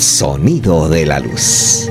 Sonido 0.00 0.88
de 0.88 1.06
la 1.06 1.20
Luz. 1.20 1.90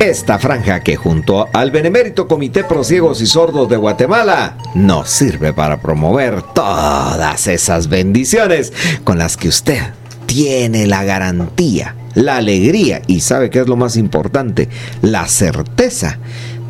Esta 0.00 0.38
franja 0.38 0.80
que 0.80 0.96
junto 0.96 1.48
al 1.52 1.70
Benemérito 1.70 2.28
Comité 2.28 2.62
Pro 2.62 2.84
Ciegos 2.84 3.20
y 3.20 3.26
Sordos 3.26 3.68
de 3.68 3.76
Guatemala 3.76 4.56
nos 4.74 5.10
sirve 5.10 5.52
para 5.52 5.80
promover 5.80 6.42
todas 6.42 7.48
esas 7.48 7.88
bendiciones 7.88 8.72
con 9.02 9.18
las 9.18 9.36
que 9.36 9.48
usted 9.48 9.82
tiene 10.26 10.86
la 10.86 11.02
garantía, 11.02 11.96
la 12.14 12.36
alegría 12.36 13.02
y 13.08 13.20
sabe 13.20 13.50
que 13.50 13.58
es 13.60 13.66
lo 13.66 13.76
más 13.76 13.96
importante, 13.96 14.68
la 15.02 15.26
certeza 15.26 16.18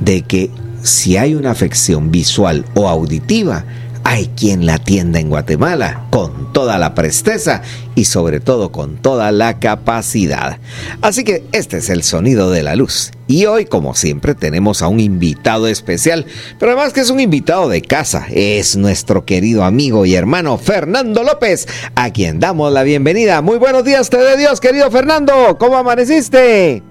de 0.00 0.22
que 0.22 0.50
si 0.82 1.16
hay 1.16 1.34
una 1.34 1.50
afección 1.50 2.10
visual 2.10 2.64
o 2.74 2.88
auditiva, 2.88 3.64
hay 4.08 4.28
quien 4.28 4.64
la 4.64 4.76
atienda 4.76 5.20
en 5.20 5.28
Guatemala 5.28 6.06
con 6.08 6.50
toda 6.54 6.78
la 6.78 6.94
presteza 6.94 7.60
y 7.94 8.06
sobre 8.06 8.40
todo 8.40 8.72
con 8.72 8.96
toda 8.96 9.30
la 9.32 9.60
capacidad. 9.60 10.60
Así 11.02 11.24
que 11.24 11.44
este 11.52 11.76
es 11.76 11.90
el 11.90 12.02
sonido 12.02 12.50
de 12.50 12.62
la 12.62 12.74
luz. 12.74 13.10
Y 13.26 13.44
hoy, 13.44 13.66
como 13.66 13.92
siempre, 13.92 14.34
tenemos 14.34 14.80
a 14.80 14.88
un 14.88 14.98
invitado 14.98 15.68
especial, 15.68 16.24
pero 16.58 16.72
además 16.72 16.94
que 16.94 17.00
es 17.00 17.10
un 17.10 17.20
invitado 17.20 17.68
de 17.68 17.82
casa, 17.82 18.26
es 18.30 18.78
nuestro 18.78 19.26
querido 19.26 19.62
amigo 19.62 20.06
y 20.06 20.14
hermano 20.14 20.56
Fernando 20.56 21.22
López, 21.22 21.68
a 21.94 22.10
quien 22.10 22.40
damos 22.40 22.72
la 22.72 22.84
bienvenida. 22.84 23.42
Muy 23.42 23.58
buenos 23.58 23.84
días, 23.84 24.08
te 24.08 24.16
de 24.16 24.38
Dios, 24.38 24.58
querido 24.58 24.90
Fernando, 24.90 25.58
¿cómo 25.58 25.76
amaneciste? 25.76 26.82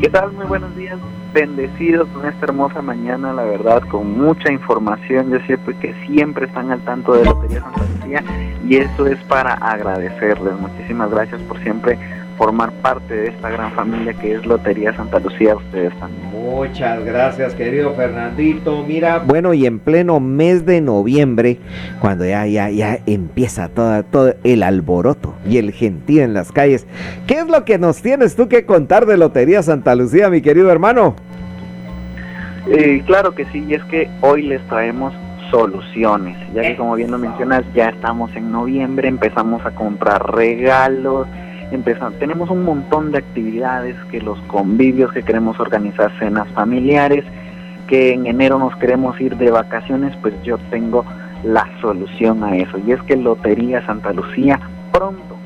¿Qué 0.00 0.08
tal? 0.10 0.30
Muy 0.30 0.46
buenos 0.46 0.76
días 0.76 0.96
bendecidos 1.34 2.08
con 2.10 2.24
esta 2.24 2.46
hermosa 2.46 2.80
mañana, 2.80 3.32
la 3.32 3.42
verdad, 3.42 3.82
con 3.90 4.16
mucha 4.16 4.50
información. 4.50 5.30
Yo 5.30 5.38
sé 5.46 5.58
que 5.80 5.92
siempre 6.06 6.46
están 6.46 6.70
al 6.70 6.80
tanto 6.82 7.12
de 7.12 7.24
Lotería 7.24 7.60
Santa 7.60 7.82
Lucía 7.82 8.24
y 8.66 8.76
eso 8.76 9.06
es 9.06 9.18
para 9.24 9.52
agradecerles. 9.54 10.54
Muchísimas 10.58 11.10
gracias 11.10 11.42
por 11.42 11.60
siempre 11.62 11.98
formar 12.36 12.72
parte 12.82 13.14
de 13.14 13.28
esta 13.28 13.50
gran 13.50 13.72
familia 13.72 14.12
que 14.14 14.34
es 14.34 14.46
Lotería 14.46 14.94
Santa 14.94 15.18
Lucía, 15.18 15.54
ustedes 15.56 15.92
también. 15.98 16.28
Muchas 16.30 17.04
gracias, 17.04 17.54
querido 17.54 17.94
Fernandito. 17.94 18.84
Mira, 18.86 19.18
bueno, 19.18 19.54
y 19.54 19.66
en 19.66 19.78
pleno 19.78 20.20
mes 20.20 20.66
de 20.66 20.80
noviembre, 20.80 21.58
cuando 22.00 22.24
ya, 22.24 22.46
ya, 22.46 22.70
ya 22.70 22.98
empieza 23.06 23.68
todo, 23.68 24.02
todo 24.04 24.34
el 24.44 24.62
alboroto 24.62 25.34
y 25.48 25.58
el 25.58 25.72
gentío 25.72 26.22
en 26.22 26.34
las 26.34 26.52
calles, 26.52 26.86
¿qué 27.26 27.38
es 27.40 27.46
lo 27.48 27.64
que 27.64 27.78
nos 27.78 28.02
tienes 28.02 28.36
tú 28.36 28.48
que 28.48 28.66
contar 28.66 29.06
de 29.06 29.16
Lotería 29.16 29.62
Santa 29.62 29.94
Lucía, 29.94 30.30
mi 30.30 30.42
querido 30.42 30.70
hermano? 30.70 31.14
Eh, 32.66 33.02
claro 33.06 33.34
que 33.34 33.44
sí, 33.46 33.64
y 33.68 33.74
es 33.74 33.84
que 33.84 34.08
hoy 34.22 34.42
les 34.42 34.66
traemos 34.68 35.12
soluciones, 35.50 36.36
ya 36.54 36.62
que 36.62 36.76
como 36.76 36.94
bien 36.94 37.10
lo 37.10 37.18
mencionas, 37.18 37.62
ya 37.74 37.90
estamos 37.90 38.34
en 38.34 38.50
noviembre, 38.50 39.06
empezamos 39.08 39.64
a 39.64 39.70
comprar 39.72 40.34
regalos, 40.34 41.28
empezamos, 41.74 42.18
tenemos 42.18 42.50
un 42.50 42.64
montón 42.64 43.12
de 43.12 43.18
actividades, 43.18 43.96
que 44.10 44.20
los 44.20 44.38
convivios 44.42 45.12
que 45.12 45.22
queremos 45.22 45.58
organizar, 45.60 46.10
cenas 46.18 46.48
familiares, 46.48 47.24
que 47.86 48.12
en 48.12 48.26
enero 48.26 48.58
nos 48.58 48.76
queremos 48.76 49.20
ir 49.20 49.36
de 49.36 49.50
vacaciones, 49.50 50.16
pues 50.22 50.34
yo 50.42 50.58
tengo 50.70 51.04
la 51.44 51.68
solución 51.80 52.42
a 52.44 52.56
eso. 52.56 52.78
Y 52.86 52.92
es 52.92 53.02
que 53.02 53.16
Lotería 53.16 53.84
Santa 53.86 54.12
Lucía 54.12 54.58
pronto 54.92 55.36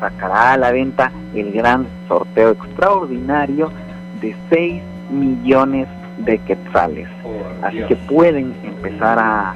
sacará 0.00 0.52
a 0.52 0.56
la 0.56 0.72
venta 0.72 1.12
el 1.34 1.52
gran 1.52 1.86
sorteo 2.08 2.50
extraordinario 2.50 3.70
de 4.20 4.34
6 4.50 4.82
millones 5.10 5.88
de 6.18 6.38
quetzales. 6.38 7.08
Así 7.62 7.82
que 7.88 7.96
pueden 7.96 8.54
empezar 8.64 9.18
a 9.18 9.54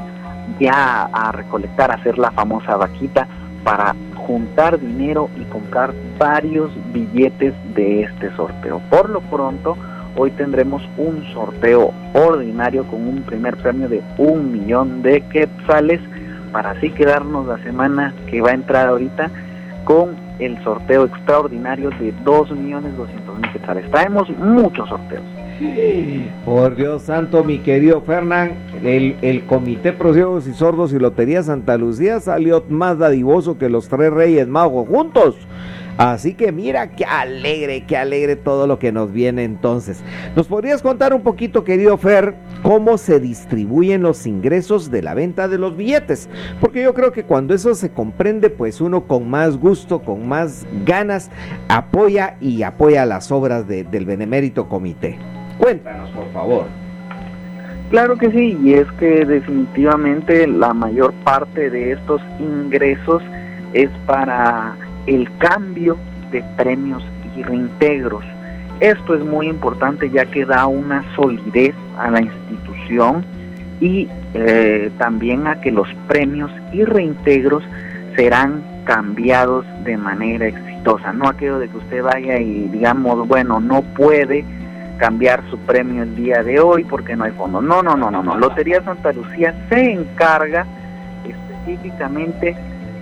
ya 0.59 1.05
a 1.13 1.33
recolectar, 1.33 1.91
a 1.91 1.95
hacer 1.95 2.19
la 2.19 2.31
famosa 2.31 2.77
vaquita 2.77 3.27
para 3.65 3.95
juntar 4.29 4.79
dinero 4.79 5.31
y 5.41 5.45
comprar 5.45 5.95
varios 6.19 6.71
billetes 6.93 7.55
de 7.75 8.03
este 8.03 8.31
sorteo. 8.37 8.79
Por 8.91 9.09
lo 9.09 9.23
pronto, 9.23 9.75
hoy 10.17 10.31
tendremos 10.33 10.83
un 10.99 11.25
sorteo 11.33 11.95
ordinario 12.13 12.85
con 12.85 13.09
un 13.09 13.23
primer 13.23 13.57
premio 13.57 13.89
de 13.89 14.03
un 14.19 14.53
millón 14.53 15.01
de 15.01 15.23
quetzales 15.23 16.01
para 16.53 16.73
así 16.73 16.91
quedarnos 16.91 17.47
la 17.47 17.57
semana 17.63 18.13
que 18.31 18.43
va 18.43 18.51
a 18.51 18.55
entrar 18.55 18.89
ahorita 18.89 19.31
con 19.85 20.15
el 20.39 20.63
sorteo 20.63 21.07
extraordinario 21.07 21.89
de 21.99 22.13
2 22.23 22.51
millones 22.53 22.97
200 22.99 23.39
mil 23.39 23.51
quetzales. 23.53 23.91
Traemos 23.91 24.29
muchos 24.37 24.91
sorteos. 24.91 25.25
Por 26.45 26.77
Dios 26.77 27.03
santo, 27.03 27.43
mi 27.43 27.59
querido 27.59 28.01
Fernán, 28.03 28.53
el, 28.85 29.17
el 29.23 29.45
Comité 29.45 29.93
Pro 29.93 30.15
y 30.39 30.53
Sordos 30.53 30.93
y 30.93 30.99
Lotería 30.99 31.43
Santa 31.43 31.77
Lucía 31.77 32.21
salió 32.21 32.65
más 32.69 32.99
dadivoso 32.99 33.59
que 33.59 33.69
los 33.69 33.89
tres 33.89 34.13
reyes 34.13 34.47
magos 34.47 34.89
juntos. 34.89 35.37
Así 35.99 36.35
que 36.35 36.53
mira 36.53 36.93
qué 36.93 37.05
alegre, 37.05 37.85
qué 37.85 37.97
alegre 37.97 38.37
todo 38.37 38.69
lo 38.69 38.79
que 38.79 38.93
nos 38.93 39.13
viene 39.13 39.43
entonces. 39.43 40.01
¿Nos 40.37 40.47
podrías 40.47 40.81
contar 40.81 41.13
un 41.13 41.23
poquito, 41.23 41.65
querido 41.65 41.99
Fer, 41.99 42.37
cómo 42.63 42.97
se 42.99 43.19
distribuyen 43.19 44.03
los 44.03 44.25
ingresos 44.25 44.93
de 44.93 45.03
la 45.03 45.15
venta 45.15 45.49
de 45.49 45.59
los 45.59 45.77
billetes? 45.77 46.29
Porque 46.61 46.85
yo 46.85 46.95
creo 46.95 47.11
que 47.11 47.25
cuando 47.25 47.53
eso 47.53 47.75
se 47.75 47.91
comprende, 47.91 48.49
pues 48.49 48.81
uno 48.81 49.09
con 49.09 49.29
más 49.29 49.57
gusto, 49.57 50.01
con 50.03 50.29
más 50.29 50.65
ganas, 50.87 51.33
apoya 51.69 52.37
y 52.41 52.63
apoya 52.63 53.05
las 53.05 53.33
obras 53.33 53.67
del 53.67 54.07
Benemérito 54.07 54.69
Comité. 54.69 55.19
Cuéntanos, 55.59 56.11
por 56.11 56.33
favor. 56.33 56.67
Claro 57.91 58.17
que 58.17 58.31
sí, 58.31 58.59
y 58.63 58.75
es 58.75 58.91
que 58.93 59.25
definitivamente 59.25 60.47
la 60.47 60.75
mayor 60.75 61.13
parte 61.25 61.71
de 61.71 61.93
estos 61.93 62.21
ingresos 62.39 63.23
es 63.73 63.89
para 64.07 64.77
el 65.07 65.29
cambio 65.39 65.97
de 66.31 66.45
premios 66.57 67.03
y 67.35 67.43
reintegros. 67.43 68.25
Esto 68.81 69.15
es 69.15 69.25
muy 69.25 69.49
importante 69.49 70.11
ya 70.11 70.27
que 70.27 70.45
da 70.45 70.67
una 70.67 71.03
solidez 71.17 71.75
a 71.99 72.11
la 72.11 72.21
institución 72.21 73.25
y 73.81 74.07
eh, 74.35 74.91
también 74.99 75.47
a 75.47 75.61
que 75.61 75.73
los 75.73 75.89
premios 76.07 76.51
y 76.73 76.85
reintegros 76.85 77.65
serán 78.17 78.63
cambiados 78.85 79.65
de 79.85 79.97
manera 79.97 80.47
exitosa. 80.47 81.13
No 81.13 81.29
aquello 81.29 81.59
de 81.59 81.69
que 81.69 81.77
usted 81.79 82.03
vaya 82.03 82.39
y 82.39 82.69
digamos, 82.69 83.27
bueno, 83.27 83.61
no 83.61 83.83
puede 83.83 84.45
cambiar 84.99 85.43
su 85.51 85.59
premio 85.59 86.03
el 86.03 86.15
día 86.15 86.43
de 86.43 86.61
hoy 86.61 86.85
porque 86.85 87.17
no 87.17 87.25
hay 87.25 87.33
fondo. 87.33 87.63
No, 87.63 87.83
no, 87.83 87.97
no, 87.97 88.11
no, 88.11 88.23
no. 88.23 88.37
Lotería 88.37 88.83
Santa 88.83 89.13
Lucía 89.13 89.55
se 89.71 89.93
encarga 89.93 90.67
específicamente 91.25 92.55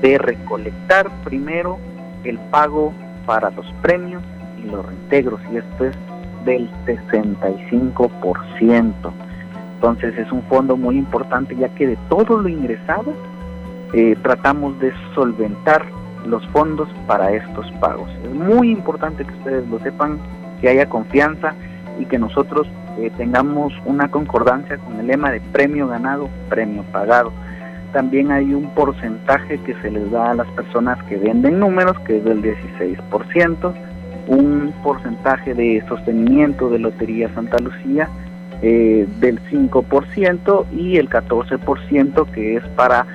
de 0.02 0.18
recolectar 0.18 1.10
primero 1.24 1.78
el 2.24 2.38
pago 2.50 2.92
para 3.24 3.50
los 3.50 3.66
premios 3.82 4.22
y 4.62 4.66
los 4.70 4.84
reintegros 4.86 5.40
y 5.52 5.56
esto 5.56 5.86
es 5.86 5.96
del 6.44 6.70
65%. 6.86 8.92
Entonces 9.74 10.16
es 10.18 10.30
un 10.32 10.42
fondo 10.44 10.76
muy 10.76 10.96
importante 10.96 11.56
ya 11.56 11.68
que 11.70 11.88
de 11.88 11.98
todo 12.08 12.38
lo 12.38 12.48
ingresado 12.48 13.12
eh, 13.92 14.16
tratamos 14.22 14.78
de 14.80 14.92
solventar 15.14 15.84
los 16.26 16.46
fondos 16.48 16.88
para 17.06 17.30
estos 17.32 17.70
pagos. 17.72 18.08
Es 18.24 18.30
muy 18.30 18.70
importante 18.70 19.24
que 19.24 19.34
ustedes 19.34 19.68
lo 19.68 19.78
sepan, 19.80 20.18
que 20.60 20.68
haya 20.68 20.88
confianza 20.88 21.54
y 21.98 22.04
que 22.06 22.18
nosotros 22.18 22.66
eh, 22.98 23.10
tengamos 23.16 23.72
una 23.84 24.08
concordancia 24.08 24.78
con 24.78 24.98
el 25.00 25.06
lema 25.06 25.30
de 25.30 25.40
premio 25.40 25.88
ganado, 25.88 26.28
premio 26.48 26.82
pagado. 26.92 27.32
También 27.92 28.30
hay 28.30 28.52
un 28.52 28.68
porcentaje 28.70 29.58
que 29.58 29.74
se 29.80 29.90
les 29.90 30.10
da 30.10 30.30
a 30.32 30.34
las 30.34 30.48
personas 30.48 31.02
que 31.04 31.16
venden 31.16 31.60
números, 31.60 31.98
que 32.00 32.18
es 32.18 32.24
del 32.24 32.42
16%, 32.42 33.72
un 34.28 34.74
porcentaje 34.82 35.54
de 35.54 35.82
sostenimiento 35.88 36.68
de 36.68 36.78
Lotería 36.80 37.32
Santa 37.34 37.58
Lucía 37.58 38.08
eh, 38.62 39.06
del 39.20 39.40
5% 39.50 40.66
y 40.72 40.96
el 40.96 41.08
14% 41.08 42.30
que 42.32 42.56
es 42.56 42.64
para 42.74 43.06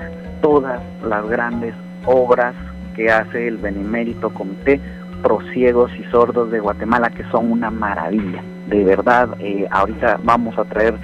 todas 0.42 0.82
las 1.08 1.28
grandes 1.28 1.76
obras 2.06 2.56
que 2.96 3.10
hace 3.10 3.48
el 3.48 3.58
Benemérito 3.58 4.30
Comité 4.32 4.80
Prosiegos 5.22 5.92
y 6.00 6.04
Sordos 6.12 6.50
de 6.52 6.60
Guatemala, 6.60 7.10
que 7.10 7.24
son 7.26 7.52
una 7.52 7.70
maravilla 7.70 8.42
de 8.72 8.84
verdad, 8.84 9.30
eh, 9.40 9.68
ahorita 9.70 10.20
vamos 10.24 10.58
a 10.58 10.64
traer 10.64 10.96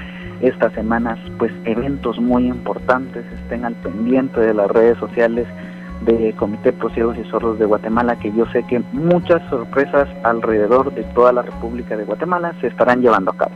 estas 0.41 0.73
semanas 0.73 1.17
pues 1.37 1.51
eventos 1.65 2.19
muy 2.19 2.47
importantes, 2.47 3.25
estén 3.43 3.65
al 3.65 3.73
pendiente 3.75 4.39
de 4.39 4.53
las 4.53 4.69
redes 4.69 4.97
sociales 4.97 5.47
de 6.05 6.33
Comité 6.33 6.71
Prosiegos 6.71 7.17
y 7.17 7.23
Sordos 7.29 7.57
de 7.59 7.65
Guatemala, 7.65 8.17
que 8.19 8.31
yo 8.31 8.45
sé 8.51 8.63
que 8.63 8.79
muchas 8.93 9.41
sorpresas 9.49 10.07
alrededor 10.23 10.93
de 10.93 11.03
toda 11.15 11.33
la 11.33 11.41
República 11.41 11.97
de 11.97 12.05
Guatemala 12.05 12.53
se 12.61 12.67
estarán 12.67 13.01
llevando 13.01 13.31
a 13.31 13.37
cabo. 13.37 13.51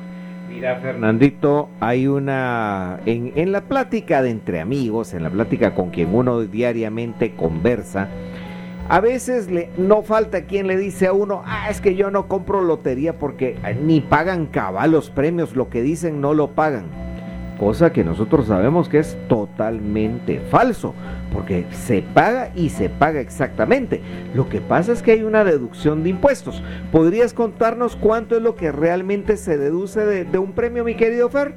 Mira, 0.50 0.76
Fernandito, 0.78 1.70
hay 1.80 2.08
una, 2.08 3.00
en 3.06 3.52
la 3.52 3.62
plática 3.62 4.22
de 4.22 4.32
entre 4.32 4.60
amigos, 4.60 5.14
en 5.14 5.24
la 5.24 5.30
plática 5.30 5.74
con 5.74 5.92
quien 5.92 6.14
uno 6.14 6.42
diariamente 6.42 7.36
conversa, 7.36 8.10
a 8.92 9.00
veces 9.00 9.50
le, 9.50 9.70
no 9.78 10.02
falta 10.02 10.42
quien 10.42 10.68
le 10.68 10.76
dice 10.76 11.08
a 11.08 11.14
uno, 11.14 11.44
ah, 11.46 11.70
es 11.70 11.80
que 11.80 11.96
yo 11.96 12.12
no 12.12 12.28
compro 12.28 12.60
lotería 12.60 13.18
porque 13.18 13.58
eh, 13.66 13.74
ni 13.74 14.02
pagan 14.02 14.48
cabal 14.48 14.92
los 14.92 15.10
premios, 15.10 15.56
lo 15.56 15.70
que 15.70 15.82
dicen 15.82 16.20
no 16.20 16.34
lo 16.34 16.50
pagan. 16.50 16.88
cosa 17.58 17.94
que 17.94 18.04
nosotros 18.04 18.48
sabemos 18.48 18.90
que 18.90 19.00
es 19.00 19.18
totalmente 19.30 20.42
falso, 20.42 20.94
porque 21.32 21.68
se 21.72 22.02
paga 22.02 22.52
y 22.54 22.68
se 22.68 22.90
paga 22.90 23.22
exactamente. 23.22 24.02
Lo 24.34 24.50
que 24.50 24.60
pasa 24.60 24.92
es 24.92 25.02
que 25.02 25.12
hay 25.12 25.24
una 25.24 25.46
deducción 25.46 26.04
de 26.04 26.10
impuestos. 26.10 26.62
¿Podrías 26.92 27.34
contarnos 27.34 27.96
cuánto 27.96 28.36
es 28.36 28.42
lo 28.42 28.58
que 28.58 28.74
realmente 28.74 29.38
se 29.38 29.58
deduce 29.58 30.06
de, 30.06 30.26
de 30.26 30.38
un 30.38 30.52
premio, 30.52 30.84
mi 30.84 30.96
querido 30.96 31.30
Fer? 31.30 31.54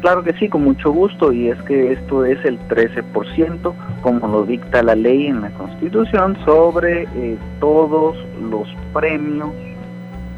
Claro 0.00 0.22
que 0.22 0.34
sí, 0.34 0.48
con 0.48 0.62
mucho 0.62 0.92
gusto, 0.92 1.32
y 1.32 1.48
es 1.48 1.60
que 1.62 1.92
esto 1.92 2.24
es 2.24 2.38
el 2.44 2.58
13%, 2.68 3.72
como 4.02 4.28
lo 4.28 4.44
dicta 4.44 4.82
la 4.82 4.94
ley 4.94 5.26
en 5.26 5.40
la 5.40 5.50
Constitución, 5.50 6.36
sobre 6.44 7.04
eh, 7.14 7.36
todos 7.60 8.16
los 8.50 8.68
premios 8.92 9.50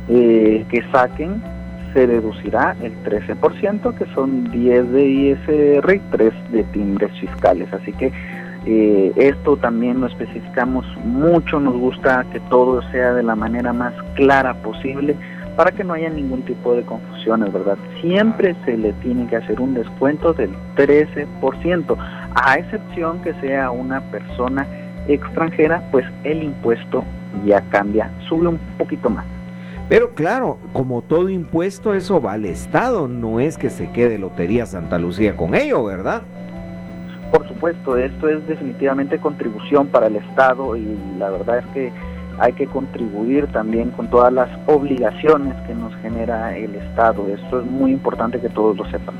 eh, 0.08 0.64
que 0.70 0.82
saquen, 0.92 1.42
se 1.92 2.06
deducirá 2.06 2.76
el 2.82 2.92
13%, 3.02 3.94
que 3.94 4.06
son 4.14 4.50
10 4.50 4.92
de 4.92 5.06
ISR 5.06 5.94
y 5.94 5.98
3 6.10 6.32
de 6.52 6.64
timbres 6.64 7.10
fiscales. 7.18 7.72
Así 7.72 7.92
que 7.92 8.12
eh, 8.66 9.12
esto 9.16 9.56
también 9.56 10.00
lo 10.00 10.06
especificamos 10.06 10.86
mucho, 11.04 11.58
nos 11.58 11.76
gusta 11.76 12.24
que 12.32 12.40
todo 12.48 12.82
sea 12.90 13.14
de 13.14 13.22
la 13.22 13.34
manera 13.34 13.72
más 13.72 13.94
clara 14.14 14.54
posible 14.62 15.16
para 15.58 15.72
que 15.72 15.82
no 15.82 15.94
haya 15.94 16.08
ningún 16.08 16.42
tipo 16.42 16.72
de 16.72 16.84
confusiones, 16.84 17.52
¿verdad? 17.52 17.76
Siempre 18.00 18.54
se 18.64 18.76
le 18.76 18.92
tiene 18.92 19.26
que 19.26 19.34
hacer 19.34 19.60
un 19.60 19.74
descuento 19.74 20.32
del 20.32 20.52
13%, 20.76 21.96
a 22.32 22.54
excepción 22.54 23.20
que 23.22 23.34
sea 23.40 23.72
una 23.72 24.00
persona 24.12 24.68
extranjera, 25.08 25.82
pues 25.90 26.06
el 26.22 26.44
impuesto 26.44 27.02
ya 27.44 27.60
cambia, 27.70 28.08
sube 28.28 28.46
un 28.46 28.60
poquito 28.78 29.10
más. 29.10 29.26
Pero 29.88 30.10
claro, 30.10 30.58
como 30.72 31.02
todo 31.02 31.28
impuesto, 31.28 31.92
eso 31.92 32.22
va 32.22 32.34
al 32.34 32.44
Estado, 32.44 33.08
no 33.08 33.40
es 33.40 33.58
que 33.58 33.68
se 33.68 33.90
quede 33.90 34.16
Lotería 34.16 34.64
Santa 34.64 34.96
Lucía 34.96 35.36
con 35.36 35.56
ello, 35.56 35.82
¿verdad? 35.82 36.22
Por 37.32 37.48
supuesto, 37.48 37.96
esto 37.96 38.28
es 38.28 38.46
definitivamente 38.46 39.18
contribución 39.18 39.88
para 39.88 40.06
el 40.06 40.14
Estado 40.14 40.76
y 40.76 40.96
la 41.18 41.30
verdad 41.30 41.58
es 41.58 41.66
que 41.74 41.92
hay 42.38 42.52
que 42.52 42.66
contribuir 42.66 43.46
también 43.48 43.90
con 43.90 44.08
todas 44.10 44.32
las 44.32 44.48
obligaciones 44.66 45.54
que 45.66 45.74
nos 45.74 45.94
genera 45.96 46.56
el 46.56 46.74
Estado. 46.74 47.26
Esto 47.28 47.60
es 47.60 47.66
muy 47.66 47.92
importante 47.92 48.40
que 48.40 48.48
todos 48.48 48.76
lo 48.76 48.88
sepan. 48.90 49.14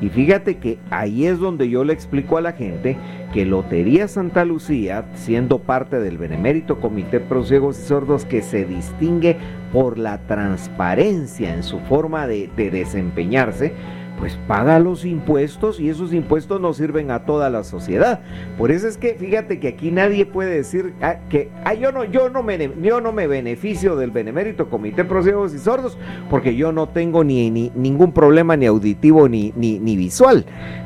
Y 0.00 0.08
fíjate 0.08 0.58
que 0.58 0.78
ahí 0.90 1.26
es 1.26 1.38
donde 1.38 1.68
yo 1.68 1.84
le 1.84 1.92
explico 1.92 2.36
a 2.36 2.40
la 2.40 2.52
gente 2.52 2.96
que 3.32 3.44
Lotería 3.44 4.08
Santa 4.08 4.44
Lucía, 4.44 5.04
siendo 5.14 5.58
parte 5.58 5.98
del 6.00 6.18
Benemérito 6.18 6.80
Comité 6.80 7.20
Pro 7.20 7.44
Ciegos 7.44 7.78
y 7.78 7.82
Sordos, 7.82 8.24
que 8.24 8.42
se 8.42 8.64
distingue 8.64 9.36
por 9.72 9.98
la 9.98 10.18
transparencia 10.26 11.54
en 11.54 11.62
su 11.62 11.80
forma 11.80 12.26
de, 12.26 12.50
de 12.56 12.70
desempeñarse, 12.70 13.72
pues 14.18 14.38
paga 14.46 14.78
los 14.78 15.04
impuestos 15.04 15.80
y 15.80 15.88
esos 15.88 16.12
impuestos 16.12 16.60
nos 16.60 16.76
sirven 16.76 17.10
a 17.10 17.24
toda 17.24 17.50
la 17.50 17.64
sociedad. 17.64 18.20
Por 18.56 18.70
eso 18.70 18.88
es 18.88 18.96
que 18.96 19.14
fíjate 19.14 19.60
que 19.60 19.68
aquí 19.68 19.90
nadie 19.90 20.26
puede 20.26 20.54
decir 20.54 20.94
ah, 21.02 21.16
que 21.28 21.50
ah, 21.64 21.74
yo, 21.74 21.92
no, 21.92 22.04
yo, 22.04 22.30
no 22.30 22.42
me, 22.42 22.70
yo 22.82 23.00
no 23.00 23.12
me 23.12 23.26
beneficio 23.26 23.96
del 23.96 24.10
Benemérito 24.10 24.70
Comité 24.70 25.04
Pro 25.04 25.22
y 25.24 25.58
Sordos 25.58 25.98
porque 26.30 26.56
yo 26.56 26.72
no 26.72 26.88
tengo 26.88 27.24
ni, 27.24 27.50
ni 27.50 27.72
ningún 27.74 28.12
problema 28.12 28.56
ni 28.56 28.66
auditivo 28.66 29.28
ni, 29.28 29.52
ni, 29.56 29.96
visual. 29.96 30.44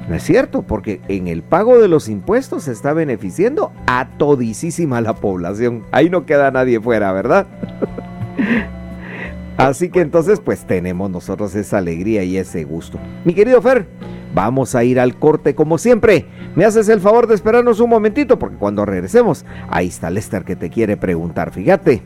No 0.08 0.14
es 0.14 0.22
cierto, 0.22 0.62
porque 0.62 1.00
en 1.08 1.28
el 1.28 1.42
pago 1.42 1.78
de 1.78 1.88
los 1.88 2.08
impuestos 2.08 2.64
se 2.64 2.72
está 2.72 2.92
beneficiando 2.92 3.72
a 3.86 4.08
todisísima 4.18 5.00
la 5.00 5.14
población. 5.14 5.84
Ahí 5.90 6.08
no 6.08 6.24
queda 6.26 6.50
nadie 6.50 6.80
fuera, 6.80 7.12
¿verdad? 7.12 7.46
Así 9.58 9.90
que 9.90 10.00
entonces 10.00 10.38
pues 10.40 10.64
tenemos 10.66 11.10
nosotros 11.10 11.54
esa 11.56 11.78
alegría 11.78 12.22
y 12.22 12.36
ese 12.36 12.62
gusto. 12.62 12.98
Mi 13.24 13.34
querido 13.34 13.60
Fer, 13.60 13.88
vamos 14.32 14.76
a 14.76 14.84
ir 14.84 15.00
al 15.00 15.18
corte 15.18 15.56
como 15.56 15.78
siempre. 15.78 16.26
Me 16.54 16.64
haces 16.64 16.88
el 16.88 17.00
favor 17.00 17.26
de 17.26 17.34
esperarnos 17.34 17.80
un 17.80 17.90
momentito 17.90 18.38
porque 18.38 18.56
cuando 18.56 18.84
regresemos, 18.84 19.44
ahí 19.68 19.88
está 19.88 20.10
Lester 20.10 20.44
que 20.44 20.54
te 20.54 20.70
quiere 20.70 20.96
preguntar, 20.96 21.50
fíjate. 21.50 22.02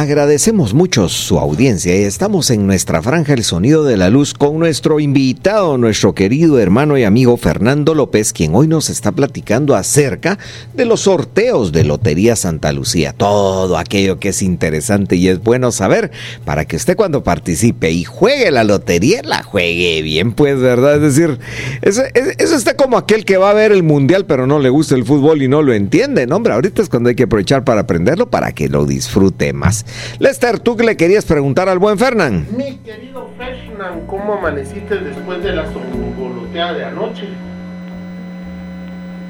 Agradecemos 0.00 0.72
mucho 0.72 1.10
su 1.10 1.38
audiencia 1.38 1.94
y 1.94 2.04
estamos 2.04 2.48
en 2.48 2.66
nuestra 2.66 3.02
franja 3.02 3.34
El 3.34 3.44
Sonido 3.44 3.84
de 3.84 3.98
la 3.98 4.08
Luz 4.08 4.32
con 4.32 4.58
nuestro 4.58 4.98
invitado, 4.98 5.76
nuestro 5.76 6.14
querido 6.14 6.58
hermano 6.58 6.96
y 6.96 7.04
amigo 7.04 7.36
Fernando 7.36 7.94
López, 7.94 8.32
quien 8.32 8.54
hoy 8.54 8.66
nos 8.66 8.88
está 8.88 9.12
platicando 9.12 9.74
acerca 9.74 10.38
de 10.72 10.86
los 10.86 11.00
sorteos 11.02 11.70
de 11.72 11.84
Lotería 11.84 12.34
Santa 12.34 12.72
Lucía. 12.72 13.12
Todo 13.12 13.76
aquello 13.76 14.18
que 14.18 14.30
es 14.30 14.40
interesante 14.40 15.16
y 15.16 15.28
es 15.28 15.42
bueno 15.42 15.70
saber 15.70 16.12
para 16.46 16.64
que 16.64 16.76
usted 16.76 16.96
cuando 16.96 17.22
participe 17.22 17.90
y 17.90 18.04
juegue 18.04 18.50
la 18.50 18.64
lotería, 18.64 19.20
la 19.22 19.42
juegue 19.42 20.00
bien, 20.00 20.32
pues, 20.32 20.58
¿verdad? 20.60 20.94
Es 20.94 21.14
decir, 21.14 21.38
eso, 21.82 22.56
está 22.56 22.74
como 22.74 22.96
aquel 22.96 23.26
que 23.26 23.36
va 23.36 23.50
a 23.50 23.54
ver 23.54 23.70
el 23.70 23.82
mundial 23.82 24.24
pero 24.24 24.46
no 24.46 24.60
le 24.60 24.70
gusta 24.70 24.94
el 24.94 25.04
fútbol 25.04 25.42
y 25.42 25.48
no 25.48 25.60
lo 25.60 25.74
entiende, 25.74 26.26
¿no? 26.26 26.36
Hombre, 26.36 26.54
ahorita 26.54 26.80
es 26.80 26.88
cuando 26.88 27.10
hay 27.10 27.16
que 27.16 27.24
aprovechar 27.24 27.64
para 27.64 27.82
aprenderlo 27.82 28.30
para 28.30 28.52
que 28.52 28.70
lo 28.70 28.86
disfrute 28.86 29.52
más. 29.52 29.84
Lester, 30.18 30.58
tú 30.58 30.76
le 30.78 30.96
querías 30.96 31.24
preguntar 31.24 31.68
al 31.68 31.78
buen 31.78 31.98
Fernán. 31.98 32.46
Mi 32.56 32.76
querido 32.78 33.30
Fernán, 33.36 34.06
¿cómo 34.06 34.34
amaneciste 34.34 34.98
después 34.98 35.42
de 35.42 35.52
la 35.52 35.66
somboloteada 35.72 36.74
de 36.74 36.84
anoche? 36.84 37.28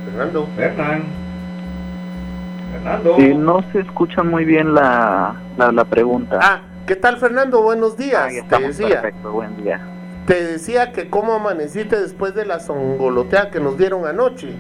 Fernando. 0.05 0.49
Fernán. 0.57 1.03
Fernando. 2.73 3.17
Sí, 3.17 3.35
no 3.35 3.65
se 3.73 3.81
escucha 3.81 4.23
muy 4.23 4.45
bien 4.45 4.75
la, 4.75 5.37
la, 5.57 5.85
pregunta. 5.85 6.39
Ah, 6.41 6.61
¿qué 6.87 6.97
tal 6.97 7.19
Fernando? 7.19 7.63
Buenos 7.63 7.97
días. 7.97 8.33
te 8.49 8.59
decía. 8.59 9.03
Perfecto, 9.03 9.33
buen 9.33 9.57
día. 9.63 9.81
Te 10.27 10.45
decía 10.45 10.93
que 10.93 11.09
cómo 11.09 11.35
amaneciste 11.35 12.01
después 12.01 12.35
de 12.35 12.47
la 12.47 12.61
songolotea 12.61 13.51
que 13.51 13.61
nos 13.61 13.79
dieron 13.79 14.07
anoche. 14.07 14.55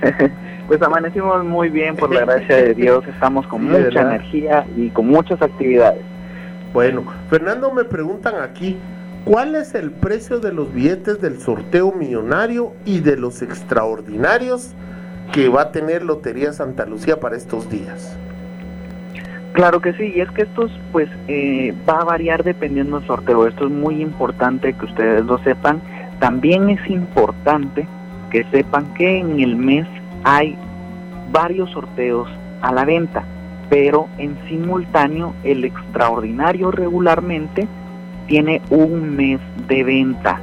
Pues 0.70 0.80
amanecimos 0.82 1.44
muy 1.44 1.68
bien, 1.68 1.96
por 1.96 2.14
la 2.14 2.20
gracia 2.20 2.54
de 2.54 2.74
Dios, 2.74 3.04
estamos 3.08 3.44
con 3.48 3.64
mucha 3.64 4.02
energía 4.02 4.64
y 4.76 4.88
con 4.90 5.08
muchas 5.08 5.42
actividades. 5.42 6.00
Bueno, 6.72 7.02
Fernando 7.28 7.72
me 7.72 7.82
preguntan 7.82 8.36
aquí, 8.40 8.78
¿cuál 9.24 9.56
es 9.56 9.74
el 9.74 9.90
precio 9.90 10.38
de 10.38 10.52
los 10.52 10.72
billetes 10.72 11.20
del 11.20 11.40
sorteo 11.40 11.90
millonario 11.90 12.72
y 12.84 13.00
de 13.00 13.16
los 13.16 13.42
extraordinarios 13.42 14.76
que 15.32 15.48
va 15.48 15.62
a 15.62 15.72
tener 15.72 16.04
Lotería 16.04 16.52
Santa 16.52 16.86
Lucía 16.86 17.18
para 17.18 17.34
estos 17.34 17.68
días? 17.68 18.16
Claro 19.54 19.80
que 19.80 19.92
sí, 19.94 20.12
y 20.14 20.20
es 20.20 20.30
que 20.30 20.42
estos 20.42 20.70
pues 20.92 21.08
eh, 21.26 21.74
va 21.88 22.02
a 22.02 22.04
variar 22.04 22.44
dependiendo 22.44 23.00
del 23.00 23.08
sorteo, 23.08 23.48
esto 23.48 23.64
es 23.64 23.72
muy 23.72 24.00
importante 24.00 24.72
que 24.74 24.84
ustedes 24.84 25.24
lo 25.24 25.38
sepan, 25.38 25.82
también 26.20 26.70
es 26.70 26.88
importante 26.88 27.88
que 28.30 28.44
sepan 28.52 28.94
que 28.94 29.18
en 29.18 29.40
el 29.40 29.56
mes 29.56 29.84
hay 30.24 30.56
varios 31.32 31.70
sorteos 31.70 32.28
a 32.60 32.72
la 32.72 32.84
venta, 32.84 33.24
pero 33.68 34.08
en 34.18 34.36
simultáneo 34.48 35.34
el 35.44 35.64
extraordinario 35.64 36.70
regularmente 36.70 37.66
tiene 38.26 38.60
un 38.70 39.16
mes 39.16 39.40
de 39.66 39.84
venta 39.84 40.40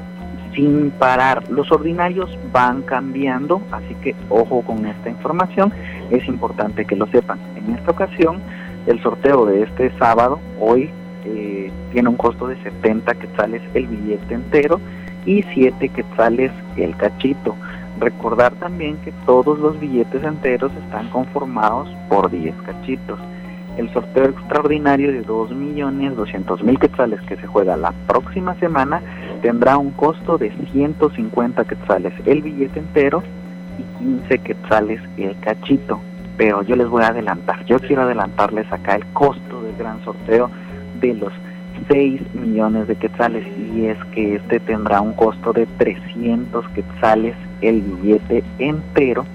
sin 0.54 0.92
parar. 0.92 1.50
Los 1.50 1.72
ordinarios 1.72 2.38
van 2.52 2.82
cambiando, 2.82 3.62
así 3.72 3.96
que 4.02 4.16
ojo 4.30 4.62
con 4.64 4.86
esta 4.86 5.10
información, 5.10 5.72
es 6.10 6.28
importante 6.28 6.86
que 6.86 6.96
lo 6.96 7.06
sepan. 7.08 7.40
En 7.56 7.76
esta 7.76 7.92
ocasión, 7.92 8.42
el 8.88 9.02
sorteo 9.02 9.46
de 9.46 9.64
este 9.64 9.92
sábado, 10.00 10.40
hoy, 10.60 10.90
eh, 11.26 11.72
tiene 11.92 12.10
un 12.10 12.16
costo 12.16 12.48
de 12.48 12.62
70 12.64 13.14
quetzales 13.16 13.62
el 13.74 13.88
billete 13.88 14.34
entero 14.34 14.80
y 15.26 15.44
7 15.54 15.90
quetzales 15.90 16.52
el 16.78 16.96
cachito. 16.96 17.56
Recordar 18.00 18.54
también 18.54 18.98
que 18.98 19.12
todos 19.26 19.58
los 19.58 19.80
billetes 19.80 20.24
enteros 20.24 20.72
están 20.84 21.10
conformados 21.10 21.90
por 22.10 22.30
10 22.30 22.54
cachitos. 22.66 23.20
El 23.78 23.92
sorteo 23.92 24.26
extraordinario 24.26 25.12
de 25.12 25.24
2.200.000 25.26 26.80
quetzales 26.80 27.22
que 27.22 27.38
se 27.38 27.48
juega 27.48 27.78
la 27.78 27.94
próxima 28.08 28.56
semana 28.56 29.02
tendrá 29.42 29.78
un 29.78 29.92
costo 29.92 30.38
de 30.38 30.52
150 30.72 31.64
quetzales 31.66 32.14
el 32.26 32.42
billete 32.42 32.80
entero 32.80 33.24
y 33.78 34.04
15 34.04 34.40
quetzales 34.40 35.02
el 35.18 35.40
cachito. 35.40 36.00
Pero 36.38 36.62
yo 36.64 36.76
les 36.76 36.88
voy 36.88 37.04
a 37.04 37.08
adelantar, 37.08 37.66
yo 37.66 37.80
quiero 37.80 38.04
adelantarles 38.04 38.72
acá 38.72 38.96
el 38.96 39.06
costo 39.08 39.64
del 39.64 39.76
gran 39.76 40.04
sorteo 40.04 40.52
de 41.00 41.16
los 41.16 41.34
6 41.92 42.36
millones 42.36 42.88
de 42.88 42.96
quetzales 42.96 43.46
y 43.74 43.86
es 43.86 43.98
que 44.14 44.36
este 44.36 44.60
tendrá 44.60 45.02
un 45.02 45.14
costo 45.14 45.54
de 45.54 45.66
300 45.78 46.68
quetzales 46.70 47.36
el 47.62 47.82
billete 47.82 48.44
entero 48.60 49.26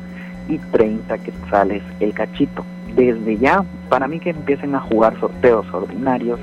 y 0.49 0.59
30 0.59 1.19
quetzales 1.19 1.83
el 2.01 2.13
cachito. 2.13 2.65
Desde 2.95 3.39
ya, 3.39 3.65
para 3.89 4.07
mí 4.07 4.19
que 4.19 4.31
empiecen 4.31 4.75
a 4.75 4.81
jugar 4.81 5.19
sorteos 5.19 5.67
ordinarios, 5.73 6.39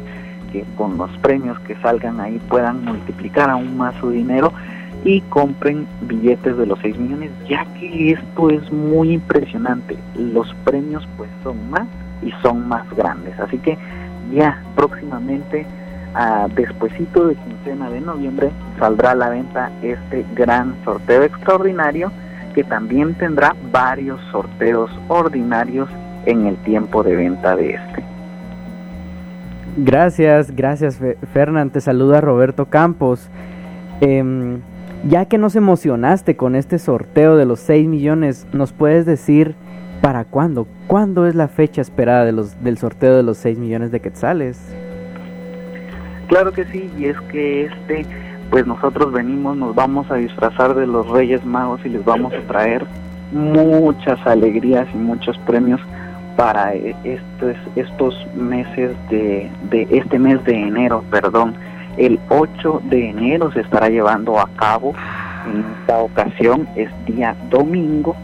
que 0.51 0.63
con 0.75 0.97
los 0.97 1.11
premios 1.19 1.59
que 1.59 1.75
salgan 1.75 2.19
ahí 2.19 2.39
puedan 2.49 2.83
multiplicar 2.83 3.49
aún 3.49 3.77
más 3.77 3.95
su 3.95 4.09
dinero 4.09 4.51
y 5.03 5.21
compren 5.21 5.87
billetes 6.01 6.57
de 6.57 6.65
los 6.65 6.79
6 6.79 6.97
millones, 6.97 7.31
ya 7.47 7.65
que 7.79 8.11
esto 8.11 8.49
es 8.49 8.71
muy 8.71 9.13
impresionante. 9.13 9.97
Los 10.15 10.53
premios 10.65 11.07
pues 11.17 11.29
son 11.43 11.69
más 11.69 11.87
y 12.21 12.31
son 12.41 12.67
más 12.67 12.89
grandes. 12.95 13.39
Así 13.39 13.57
que 13.59 13.77
ya 14.33 14.61
próximamente, 14.75 15.65
a 16.13 16.47
despuesito 16.55 17.27
de 17.27 17.35
quincena 17.35 17.89
de 17.89 18.01
noviembre, 18.01 18.51
saldrá 18.77 19.11
a 19.11 19.15
la 19.15 19.29
venta 19.29 19.71
este 19.81 20.25
gran 20.35 20.75
sorteo 20.83 21.23
extraordinario 21.23 22.11
que 22.53 22.63
también 22.63 23.13
tendrá 23.15 23.55
varios 23.71 24.19
sorteos 24.31 24.91
ordinarios 25.07 25.89
en 26.25 26.47
el 26.47 26.57
tiempo 26.57 27.03
de 27.03 27.15
venta 27.15 27.55
de 27.55 27.71
este. 27.71 28.03
Gracias, 29.77 30.55
gracias 30.55 30.99
Fernán. 31.31 31.69
Te 31.69 31.79
saluda 31.79 32.21
Roberto 32.21 32.65
Campos. 32.65 33.29
Em, 34.01 34.59
ya 35.07 35.25
que 35.25 35.37
nos 35.37 35.55
emocionaste 35.55 36.35
con 36.35 36.55
este 36.55 36.79
sorteo 36.79 37.37
de 37.37 37.45
los 37.45 37.59
6 37.61 37.87
millones, 37.87 38.47
¿nos 38.51 38.73
puedes 38.73 39.05
decir 39.05 39.55
para 40.01 40.25
cuándo? 40.25 40.67
¿Cuándo 40.87 41.27
es 41.27 41.35
la 41.35 41.47
fecha 41.47 41.81
esperada 41.81 42.25
de 42.25 42.31
los, 42.31 42.61
del 42.63 42.77
sorteo 42.77 43.15
de 43.15 43.23
los 43.23 43.37
6 43.37 43.57
millones 43.57 43.91
de 43.91 43.99
quetzales? 43.99 44.59
Claro 46.29 46.51
que 46.51 46.63
sí, 46.65 46.91
y 46.95 47.05
es 47.05 47.19
que 47.31 47.65
este, 47.65 48.05
pues 48.51 48.67
nosotros 48.67 49.11
venimos, 49.11 49.57
nos 49.57 49.73
vamos 49.73 50.11
a 50.11 50.15
disfrazar 50.15 50.75
de 50.75 50.85
los 50.85 51.09
Reyes 51.09 51.43
Magos 51.43 51.81
y 51.83 51.89
les 51.89 52.05
vamos 52.05 52.31
a 52.33 52.47
traer 52.47 52.85
muchas 53.31 54.19
alegrías 54.27 54.87
y 54.93 54.97
muchos 54.97 55.35
premios 55.39 55.81
para 56.37 56.75
e, 56.75 56.95
estos, 57.03 57.55
estos 57.75 58.27
meses 58.35 58.91
de, 59.09 59.49
de 59.71 59.87
este 59.89 60.19
mes 60.19 60.43
de 60.43 60.53
enero, 60.53 61.03
perdón. 61.09 61.55
El 61.97 62.19
8 62.29 62.83
de 62.91 63.09
enero 63.09 63.51
se 63.51 63.61
estará 63.61 63.89
llevando 63.89 64.39
a 64.39 64.47
cabo, 64.55 64.93
en 65.51 65.65
esta 65.81 65.97
ocasión 65.97 66.67
es 66.75 66.91
día 67.07 67.35
domingo, 67.49 68.15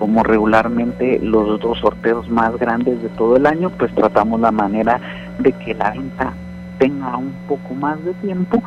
como 0.00 0.24
regularmente 0.24 1.20
los 1.22 1.60
dos 1.60 1.78
sorteos 1.78 2.28
más 2.28 2.56
grandes 2.58 3.00
de 3.00 3.10
todo 3.10 3.36
el 3.36 3.46
año, 3.46 3.70
pues 3.70 3.94
tratamos 3.94 4.40
la 4.40 4.50
manera 4.50 5.00
de 5.38 5.52
que 5.52 5.72
la 5.74 5.92
venta 5.92 6.32
tenga 6.78 7.16
un 7.16 7.32
poco 7.48 7.74
más 7.74 8.02
de 8.04 8.14
tiempo, 8.14 8.62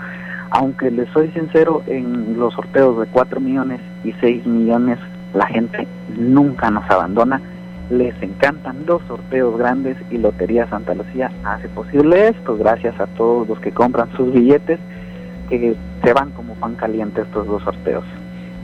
aunque 0.52 0.92
les 0.92 1.10
soy 1.10 1.30
sincero, 1.32 1.84
en 1.88 2.38
los 2.40 2.54
sorteos 2.54 3.00
de 3.00 3.08
4 3.08 3.40
millones 3.40 3.82
y 4.04 4.14
6 4.14 4.46
millones 4.46 5.00
la 5.34 5.46
gente 5.48 5.88
nunca 6.18 6.72
nos 6.72 6.90
abandona 6.90 7.42
les 7.90 8.22
encantan 8.22 8.86
los 8.86 9.02
sorteos 9.04 9.58
grandes 9.58 9.98
y 10.12 10.18
Lotería 10.18 10.68
Santa 10.68 10.94
Lucía 10.94 11.32
hace 11.46 11.70
posible 11.70 12.30
esto 12.30 12.58
gracias 12.58 13.00
a 13.00 13.08
todos 13.08 13.48
los 13.48 13.60
que 13.60 13.72
compran 13.72 14.12
sus 14.18 14.32
billetes 14.34 14.80
que 15.50 15.76
se 16.04 16.14
van 16.14 16.32
como 16.32 16.54
pan 16.56 16.76
caliente 16.76 17.22
estos 17.22 17.48
dos 17.48 17.64
sorteos. 17.64 18.04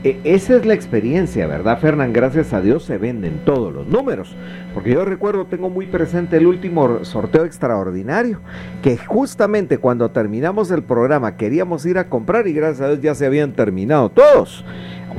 E, 0.04 0.20
esa 0.24 0.56
es 0.56 0.66
la 0.66 0.74
experiencia, 0.74 1.46
¿verdad, 1.46 1.78
Fernán? 1.78 2.12
Gracias 2.12 2.52
a 2.52 2.60
Dios 2.60 2.84
se 2.84 2.98
venden 2.98 3.40
todos 3.46 3.72
los 3.72 3.86
números. 3.86 4.36
Porque 4.74 4.92
yo 4.92 5.06
recuerdo, 5.06 5.46
tengo 5.46 5.70
muy 5.70 5.86
presente 5.86 6.36
el 6.36 6.46
último 6.46 7.02
sorteo 7.06 7.46
extraordinario, 7.46 8.40
que 8.82 8.98
justamente 8.98 9.78
cuando 9.78 10.10
terminamos 10.10 10.70
el 10.70 10.82
programa 10.82 11.38
queríamos 11.38 11.86
ir 11.86 11.96
a 11.96 12.10
comprar 12.10 12.46
y 12.46 12.52
gracias 12.52 12.82
a 12.82 12.88
Dios 12.88 13.00
ya 13.00 13.14
se 13.14 13.24
habían 13.24 13.52
terminado 13.52 14.10
todos. 14.10 14.62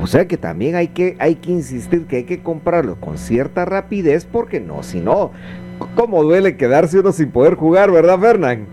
O 0.00 0.06
sea 0.06 0.28
que 0.28 0.36
también 0.36 0.76
hay 0.76 0.88
que, 0.88 1.16
hay 1.18 1.34
que 1.34 1.50
insistir 1.50 2.06
que 2.06 2.18
hay 2.18 2.24
que 2.24 2.42
comprarlo 2.42 2.94
con 3.00 3.18
cierta 3.18 3.64
rapidez 3.64 4.24
porque 4.24 4.60
no, 4.60 4.84
si 4.84 5.00
no, 5.00 5.32
¿cómo 5.96 6.22
duele 6.22 6.56
quedarse 6.56 7.00
uno 7.00 7.10
sin 7.10 7.32
poder 7.32 7.54
jugar, 7.54 7.90
verdad, 7.90 8.20
Fernán? 8.20 8.66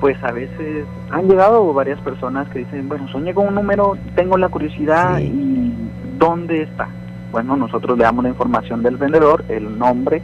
pues 0.00 0.16
a 0.24 0.32
veces 0.32 0.86
han 1.10 1.28
llegado 1.28 1.70
varias 1.74 2.00
personas 2.00 2.48
que 2.48 2.60
dicen, 2.60 2.88
bueno, 2.88 3.06
soñé 3.08 3.34
con 3.34 3.46
un 3.46 3.54
número, 3.56 3.98
tengo 4.16 4.38
la 4.38 4.48
curiosidad 4.48 5.18
y 5.18 5.74
¿dónde 6.18 6.62
está? 6.62 6.88
Bueno, 7.30 7.58
nosotros 7.58 7.98
le 7.98 8.04
damos 8.04 8.24
la 8.24 8.30
información 8.30 8.82
del 8.82 8.96
vendedor, 8.96 9.44
el 9.50 9.78
nombre, 9.78 10.22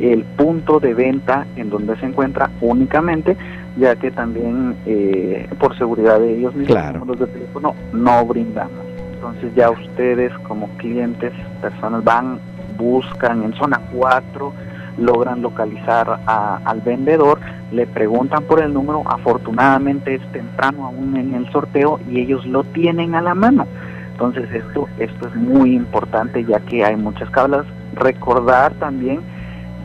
el 0.00 0.24
punto 0.24 0.80
de 0.80 0.94
venta 0.94 1.46
en 1.56 1.70
donde 1.70 1.96
se 1.96 2.06
encuentra 2.06 2.50
únicamente, 2.60 3.36
ya 3.76 3.96
que 3.96 4.10
también 4.10 4.76
eh, 4.86 5.48
por 5.58 5.76
seguridad 5.78 6.20
de 6.20 6.38
ellos 6.38 6.54
mismos, 6.54 6.76
claro. 6.76 7.04
los 7.04 7.18
de 7.18 7.26
teléfono, 7.26 7.74
no 7.92 8.24
brindamos. 8.26 8.84
Entonces 9.14 9.54
ya 9.54 9.70
ustedes 9.70 10.32
como 10.48 10.68
clientes, 10.78 11.32
personas 11.60 12.02
van, 12.02 12.40
buscan 12.76 13.44
en 13.44 13.54
zona 13.54 13.80
4, 13.92 14.52
logran 14.98 15.42
localizar 15.42 16.20
al 16.26 16.80
vendedor, 16.80 17.38
le 17.70 17.86
preguntan 17.86 18.44
por 18.44 18.62
el 18.62 18.74
número, 18.74 19.02
afortunadamente 19.06 20.16
es 20.16 20.32
temprano 20.32 20.86
aún 20.86 21.16
en 21.16 21.34
el 21.34 21.50
sorteo 21.50 22.00
y 22.10 22.20
ellos 22.20 22.44
lo 22.46 22.64
tienen 22.64 23.14
a 23.14 23.22
la 23.22 23.34
mano. 23.34 23.66
Entonces 24.12 24.52
esto, 24.52 24.88
esto 24.98 25.28
es 25.28 25.34
muy 25.36 25.74
importante 25.74 26.44
ya 26.44 26.60
que 26.60 26.84
hay 26.84 26.96
muchas 26.96 27.30
cablas. 27.30 27.64
Recordar 27.94 28.72
también 28.74 29.20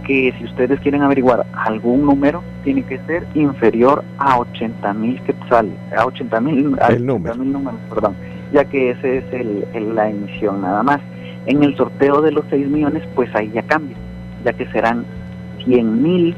que 0.07 0.33
si 0.37 0.45
ustedes 0.45 0.79
quieren 0.79 1.03
averiguar 1.03 1.45
algún 1.53 2.05
número, 2.05 2.41
tiene 2.63 2.83
que 2.83 2.97
ser 3.05 3.27
inferior 3.35 4.03
a 4.17 4.39
80 4.39 4.93
mil 4.93 5.21
quetzales, 5.23 5.73
a 5.95 6.05
80 6.05 6.39
mil 6.41 6.71
números, 6.71 7.79
perdón, 7.89 8.15
ya 8.51 8.65
que 8.65 8.91
ese 8.91 9.17
es 9.17 9.25
el, 9.33 9.95
la 9.95 10.09
emisión 10.09 10.61
nada 10.61 10.81
más. 10.81 10.99
En 11.45 11.63
el 11.63 11.75
sorteo 11.77 12.21
de 12.21 12.31
los 12.31 12.45
6 12.49 12.67
millones, 12.67 13.03
pues 13.15 13.29
ahí 13.35 13.51
ya 13.53 13.61
cambia 13.63 13.95
ya 14.43 14.53
que 14.53 14.65
serán 14.67 15.05
100 15.65 16.01
mil 16.01 16.35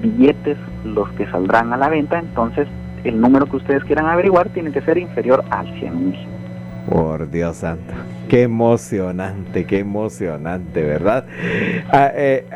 billetes 0.00 0.56
los 0.84 1.10
que 1.10 1.26
saldrán 1.30 1.72
a 1.72 1.76
la 1.76 1.88
venta, 1.88 2.18
entonces 2.18 2.66
el 3.04 3.20
número 3.20 3.46
que 3.46 3.56
ustedes 3.56 3.84
quieran 3.84 4.06
averiguar 4.06 4.48
tiene 4.50 4.72
que 4.72 4.80
ser 4.82 4.98
inferior 4.98 5.44
al 5.50 5.66
100 5.78 6.04
mil. 6.04 6.18
Por 6.88 7.30
Dios 7.30 7.58
santo. 7.58 7.92
Qué 8.28 8.42
emocionante, 8.42 9.64
qué 9.64 9.80
emocionante, 9.80 10.82
¿verdad? 10.82 11.26
Ah, 11.92 12.10
eh, 12.14 12.46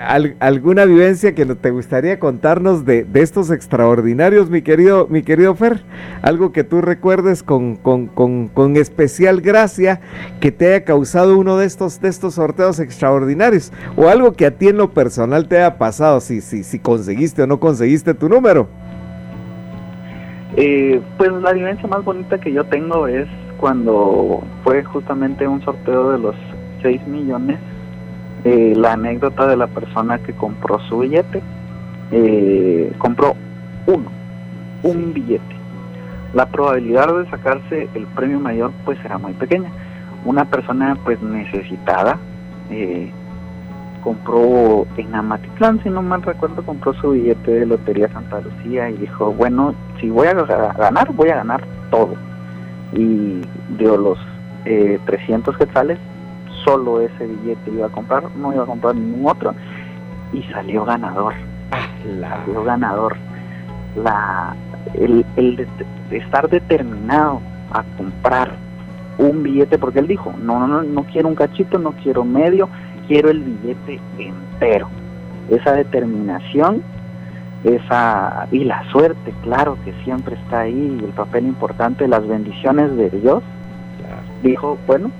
¿Alguna 0.40 0.84
vivencia 0.84 1.34
que 1.34 1.44
te 1.46 1.70
gustaría 1.70 2.18
contarnos 2.18 2.84
de, 2.84 3.06
estos 3.14 3.50
extraordinarios, 3.50 4.50
mi 4.50 4.62
querido, 4.62 5.06
mi 5.08 5.22
querido 5.22 5.54
Fer? 5.54 5.82
Algo 6.22 6.52
que 6.52 6.64
tú 6.64 6.80
recuerdes 6.80 7.42
con, 7.42 7.76
con, 7.76 8.76
especial 8.76 9.40
gracia 9.40 10.00
que 10.40 10.52
te 10.52 10.68
haya 10.68 10.84
causado 10.84 11.36
uno 11.36 11.56
de 11.58 11.66
estos, 11.66 12.00
de 12.00 12.08
estos 12.08 12.34
sorteos 12.34 12.80
extraordinarios. 12.80 13.72
O 13.96 14.08
algo 14.08 14.32
que 14.32 14.46
a 14.46 14.52
ti 14.52 14.68
en 14.68 14.78
lo 14.78 14.90
personal 14.90 15.48
te 15.48 15.56
haya 15.58 15.76
pasado, 15.76 16.20
si, 16.20 16.40
si, 16.40 16.64
si 16.64 16.78
conseguiste 16.78 17.42
o 17.42 17.46
no 17.46 17.60
conseguiste 17.60 18.14
tu 18.14 18.28
número. 18.28 18.68
Eh, 20.56 21.00
pues 21.18 21.32
la 21.32 21.52
vivencia 21.52 21.88
más 21.88 22.04
bonita 22.04 22.38
que 22.38 22.52
yo 22.52 22.64
tengo 22.64 23.08
es 23.08 23.26
cuando 23.64 24.42
fue 24.62 24.84
justamente 24.84 25.48
un 25.48 25.62
sorteo 25.62 26.10
de 26.10 26.18
los 26.18 26.36
6 26.82 27.06
millones, 27.06 27.58
eh, 28.44 28.74
la 28.76 28.92
anécdota 28.92 29.46
de 29.46 29.56
la 29.56 29.68
persona 29.68 30.18
que 30.18 30.34
compró 30.34 30.78
su 30.80 30.98
billete, 30.98 31.40
eh, 32.10 32.92
compró 32.98 33.34
uno, 33.86 34.10
un 34.82 35.14
billete. 35.14 35.56
La 36.34 36.44
probabilidad 36.44 37.06
de 37.16 37.30
sacarse 37.30 37.88
el 37.94 38.06
premio 38.08 38.38
mayor 38.38 38.70
pues 38.84 39.02
era 39.02 39.16
muy 39.16 39.32
pequeña. 39.32 39.70
Una 40.26 40.44
persona 40.44 40.98
pues 41.02 41.22
necesitada, 41.22 42.18
eh, 42.68 43.10
compró 44.02 44.86
en 44.98 45.14
Amatitlán, 45.14 45.82
si 45.82 45.88
no 45.88 46.02
mal 46.02 46.20
recuerdo, 46.20 46.62
compró 46.66 46.92
su 47.00 47.12
billete 47.12 47.50
de 47.50 47.64
Lotería 47.64 48.12
Santa 48.12 48.42
Lucía 48.42 48.90
y 48.90 48.98
dijo, 48.98 49.32
bueno, 49.32 49.74
si 50.02 50.10
voy 50.10 50.26
a 50.26 50.34
ganar, 50.34 51.14
voy 51.14 51.30
a 51.30 51.36
ganar 51.36 51.64
todo. 51.90 52.14
Y 52.94 53.40
dio 53.78 53.96
los 53.96 54.18
eh, 54.64 54.98
300 55.06 55.56
quetzales, 55.56 55.98
solo 56.64 57.00
ese 57.00 57.26
billete 57.26 57.70
iba 57.70 57.86
a 57.86 57.90
comprar, 57.90 58.24
no 58.36 58.52
iba 58.52 58.62
a 58.62 58.66
comprar 58.66 58.94
ningún 58.94 59.28
otro. 59.28 59.54
Y 60.32 60.42
salió 60.44 60.84
ganador. 60.84 61.34
Salió 62.20 62.64
ganador. 62.64 63.16
La, 63.96 64.56
el, 64.94 65.24
el 65.36 65.68
de 66.10 66.16
estar 66.16 66.48
determinado 66.48 67.40
a 67.72 67.82
comprar 67.96 68.52
un 69.18 69.42
billete, 69.42 69.78
porque 69.78 70.00
él 70.00 70.08
dijo, 70.08 70.34
no, 70.40 70.58
no, 70.58 70.66
no, 70.66 70.82
no 70.82 71.04
quiero 71.04 71.28
un 71.28 71.34
cachito, 71.34 71.78
no 71.78 71.92
quiero 72.02 72.24
medio, 72.24 72.68
quiero 73.06 73.30
el 73.30 73.40
billete 73.40 74.00
entero. 74.18 74.88
Esa 75.50 75.72
determinación, 75.72 76.82
esa 77.64 78.46
y 78.50 78.64
la 78.64 78.84
suerte, 78.90 79.34
claro 79.42 79.78
que 79.84 79.92
siempre 80.04 80.36
está 80.36 80.60
ahí, 80.60 80.98
el 81.02 81.12
papel 81.12 81.46
importante, 81.46 82.06
las 82.06 82.26
bendiciones 82.26 82.96
de 82.96 83.10
Dios. 83.10 83.42
Dijo, 84.42 84.78
bueno, 84.86 85.10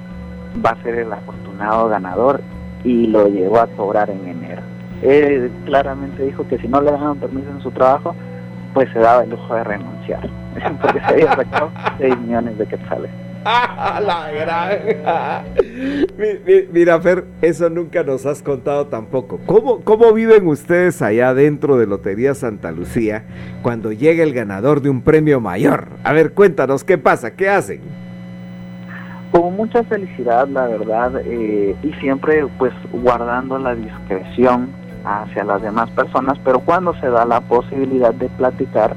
va 0.65 0.71
a 0.71 0.83
ser 0.83 0.97
el 0.97 1.13
afortunado 1.13 1.89
ganador 1.89 2.43
y 2.85 3.07
lo 3.07 3.27
llevó 3.29 3.61
a 3.61 3.67
cobrar 3.69 4.11
en 4.11 4.29
enero. 4.29 4.63
Él 5.03 5.51
claramente 5.65 6.23
dijo 6.23 6.47
que 6.47 6.59
si 6.59 6.69
no 6.69 6.81
le 6.83 6.91
daban 6.91 7.19
permiso 7.19 7.51
en 7.51 7.61
su 7.63 7.71
trabajo, 7.71 8.15
pues 8.75 8.91
se 8.93 8.99
daba 8.99 9.23
el 9.25 9.31
lujo 9.31 9.55
de 9.55 9.65
renunciar, 9.65 10.29
porque 10.83 11.01
se 11.01 11.07
había 11.07 11.35
sacado 11.35 11.71
6 11.99 12.19
millones 12.19 12.59
de 12.59 12.67
quetzales. 12.67 13.11
la 13.45 14.31
granja. 14.31 15.45
Mira, 16.73 17.01
Fer, 17.01 17.25
eso 17.43 17.69
nunca 17.69 18.05
nos 18.05 18.27
has 18.27 18.43
contado 18.43 18.87
tampoco. 18.87 19.41
¿Cómo, 19.47 19.81
¿Cómo 19.81 20.13
viven 20.13 20.47
ustedes 20.47 21.03
allá 21.03 21.35
dentro 21.35 21.77
de 21.77 21.87
Lotería 21.87 22.35
Santa 22.35 22.71
Lucía 22.71 23.25
cuando 23.63 23.91
llega 23.93 24.23
el 24.23 24.33
ganador 24.33 24.83
de 24.83 24.91
un 24.91 25.03
premio 25.03 25.41
mayor? 25.41 25.89
A 26.05 26.13
ver, 26.13 26.33
cuéntanos, 26.33 26.85
¿qué 26.85 26.99
pasa? 26.99 27.35
¿Qué 27.35 27.49
hacen? 27.49 27.81
Con 29.33 29.57
mucha 29.57 29.83
felicidad, 29.85 30.47
la 30.47 30.67
verdad, 30.69 31.21
eh, 31.25 31.75
y 31.83 31.93
siempre 31.95 32.47
pues 32.57 32.73
guardando 32.93 33.59
la 33.59 33.75
discreción 33.75 34.69
hacia 35.05 35.43
las 35.43 35.61
demás 35.61 35.91
personas, 35.91 36.39
pero 36.45 36.61
cuando 36.61 36.95
se 37.01 37.09
da 37.09 37.25
la 37.25 37.41
posibilidad 37.41 38.15
de 38.15 38.29
platicar, 38.29 38.95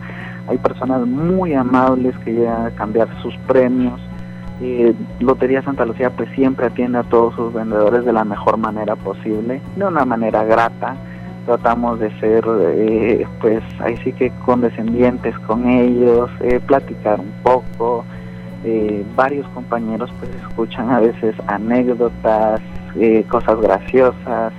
hay 0.48 0.58
personas 0.60 1.06
muy 1.08 1.54
amables 1.54 2.16
que 2.24 2.34
llegan 2.34 2.68
a 2.68 2.72
cambiar 2.72 3.10
sus 3.22 3.36
premios, 3.48 4.00
eh, 4.60 4.94
Lotería 5.20 5.62
Santa 5.62 5.86
Lucía 5.86 6.10
pues 6.10 6.30
siempre 6.34 6.68
atiende 6.68 6.98
a 6.98 7.04
todos 7.04 7.36
sus 7.36 7.54
vendedores 7.54 8.06
de 8.06 8.14
la 8.14 8.24
mejor 8.24 8.58
manera 8.58 8.96
posible, 8.96 9.62
de 9.76 9.86
una 9.86 10.06
manera 10.06 10.44
grata. 10.44 10.96
Tratamos 11.46 12.00
de 12.00 12.10
ser 12.20 12.44
eh, 12.48 13.26
pues 13.40 13.64
ahí 13.80 13.96
sí 14.04 14.12
que 14.14 14.32
condescendientes 14.46 15.38
con 15.40 15.68
ellos, 15.68 16.30
eh, 16.42 16.60
platicar 16.66 17.20
un 17.20 17.32
poco. 17.44 18.04
varios 19.16 19.48
compañeros 19.50 20.10
pues 20.20 20.30
escuchan 20.36 20.90
a 20.90 21.00
veces 21.00 21.36
anécdotas, 21.48 22.60
cosas 23.30 23.62
graciosas. 23.62 24.52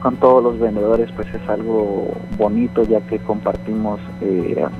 con 0.00 0.16
todos 0.16 0.42
los 0.42 0.58
vendedores 0.58 1.10
pues 1.16 1.28
es 1.34 1.48
algo 1.48 2.08
bonito 2.38 2.82
ya 2.84 3.00
que 3.02 3.18
compartimos 3.18 4.00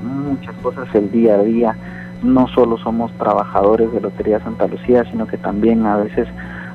muchas 0.01 0.55
cosas 0.63 0.87
el 0.95 1.11
día 1.11 1.35
a 1.35 1.43
día 1.43 1.75
no 2.23 2.47
solo 2.49 2.77
somos 2.77 3.11
trabajadores 3.17 3.91
de 3.91 4.01
Lotería 4.01 4.39
Santa 4.39 4.67
Lucía, 4.67 5.03
sino 5.11 5.27
que 5.27 5.37
también 5.37 5.85
a 5.85 5.97
veces 5.97 6.27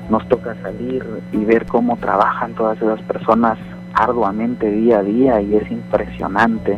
nos 0.09 0.27
toca 0.29 0.55
salir 0.61 1.05
y 1.31 1.43
ver 1.45 1.65
cómo 1.65 1.97
trabajan 1.97 2.53
todas 2.55 2.77
esas 2.77 3.01
personas 3.03 3.57
arduamente 3.93 4.69
día 4.69 4.99
a 4.99 5.03
día 5.03 5.41
y 5.41 5.55
es 5.55 5.69
impresionante. 5.71 6.77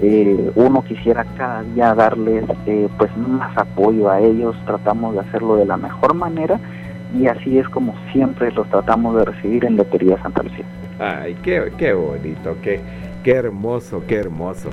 Eh, 0.00 0.50
uno 0.56 0.82
quisiera 0.82 1.24
cada 1.36 1.62
día 1.62 1.94
darles 1.94 2.44
eh, 2.66 2.88
pues 2.98 3.16
más 3.16 3.56
apoyo 3.56 4.10
a 4.10 4.20
ellos, 4.20 4.56
tratamos 4.66 5.14
de 5.14 5.20
hacerlo 5.20 5.56
de 5.56 5.66
la 5.66 5.76
mejor 5.76 6.14
manera 6.14 6.58
y 7.16 7.26
así 7.26 7.58
es 7.58 7.68
como 7.68 7.94
siempre 8.12 8.50
los 8.52 8.68
tratamos 8.68 9.16
de 9.16 9.26
recibir 9.26 9.64
en 9.64 9.76
Lotería 9.76 10.20
Santa 10.22 10.42
Lucía. 10.42 10.64
Ay, 11.02 11.34
qué, 11.42 11.72
qué 11.76 11.92
bonito, 11.92 12.56
qué, 12.62 12.80
Qué 13.22 13.32
hermoso, 13.32 14.02
qué 14.08 14.16
hermoso. 14.16 14.70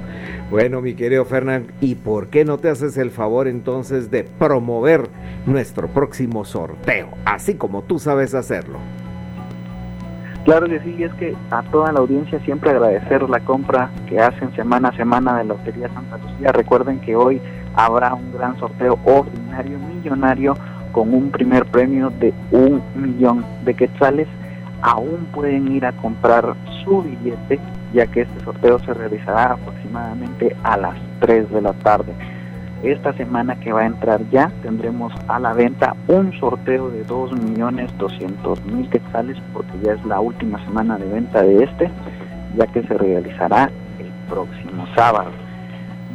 Bueno, 0.49 0.81
mi 0.81 0.95
querido 0.95 1.23
Fernán, 1.23 1.67
¿y 1.81 1.93
por 1.93 2.27
qué 2.29 2.45
no 2.45 2.57
te 2.57 2.69
haces 2.69 2.97
el 2.97 3.11
favor 3.11 3.47
entonces 3.47 4.09
de 4.09 4.23
promover 4.23 5.07
nuestro 5.45 5.87
próximo 5.87 6.45
sorteo, 6.45 7.09
así 7.25 7.53
como 7.53 7.83
tú 7.83 7.99
sabes 7.99 8.33
hacerlo? 8.33 8.79
Claro 10.45 10.65
que 10.67 10.79
sí, 10.79 11.03
es 11.03 11.13
que 11.15 11.35
a 11.51 11.61
toda 11.63 11.91
la 11.91 11.99
audiencia 11.99 12.39
siempre 12.39 12.71
agradecer 12.71 13.21
la 13.29 13.39
compra 13.41 13.91
que 14.07 14.19
hacen 14.19 14.51
semana 14.55 14.89
a 14.89 14.97
semana 14.97 15.37
de 15.37 15.43
Lotería 15.43 15.89
Santa 15.93 16.17
Lucía. 16.17 16.51
Recuerden 16.51 16.99
que 17.01 17.15
hoy 17.15 17.39
habrá 17.75 18.15
un 18.15 18.33
gran 18.33 18.57
sorteo 18.57 18.97
ordinario 19.05 19.77
millonario 19.77 20.55
con 20.91 21.13
un 21.13 21.29
primer 21.29 21.65
premio 21.65 22.09
de 22.19 22.33
un 22.51 22.81
millón 22.95 23.45
de 23.63 23.75
quetzales. 23.75 24.27
Aún 24.81 25.27
pueden 25.33 25.71
ir 25.71 25.85
a 25.85 25.91
comprar 25.93 26.55
su 26.83 27.03
billete 27.03 27.59
ya 27.93 28.07
que 28.07 28.21
este 28.21 28.39
sorteo 28.41 28.79
se 28.79 28.93
realizará 28.93 29.53
aproximadamente 29.53 30.55
a 30.63 30.77
las 30.77 30.95
3 31.19 31.49
de 31.51 31.61
la 31.61 31.73
tarde. 31.73 32.13
Esta 32.83 33.11
semana 33.13 33.59
que 33.59 33.73
va 33.73 33.81
a 33.81 33.87
entrar 33.87 34.21
ya 34.29 34.51
tendremos 34.61 35.11
a 35.27 35.39
la 35.39 35.53
venta 35.53 35.95
un 36.07 36.31
sorteo 36.39 36.89
de 36.89 37.05
2.200.000 37.05 38.89
quetzales 38.89 39.37
porque 39.51 39.73
ya 39.83 39.93
es 39.93 40.05
la 40.05 40.21
última 40.21 40.63
semana 40.65 40.97
de 40.97 41.07
venta 41.07 41.41
de 41.41 41.63
este, 41.63 41.91
ya 42.55 42.67
que 42.67 42.81
se 42.83 42.97
realizará 42.97 43.69
el 43.99 44.07
próximo 44.29 44.87
sábado. 44.95 45.31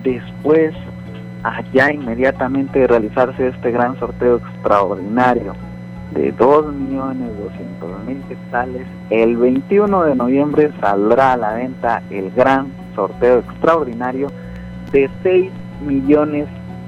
Después, 0.03 0.73
allá 1.43 1.93
inmediatamente 1.93 2.79
de 2.79 2.87
realizarse 2.87 3.49
este 3.49 3.71
gran 3.71 3.99
sorteo 3.99 4.37
extraordinario 4.37 5.55
de 6.15 6.35
2.200.000 6.37 8.29
quetzales. 8.29 8.87
El 9.11 9.37
21 9.37 10.03
de 10.05 10.15
noviembre 10.15 10.71
saldrá 10.81 11.33
a 11.33 11.37
la 11.37 11.55
venta 11.55 12.03
el 12.11 12.31
gran 12.31 12.73
sorteo 12.95 13.41
extraordinario 13.41 14.29
de 14.93 15.11
6 15.23 15.51
millones 15.85 16.47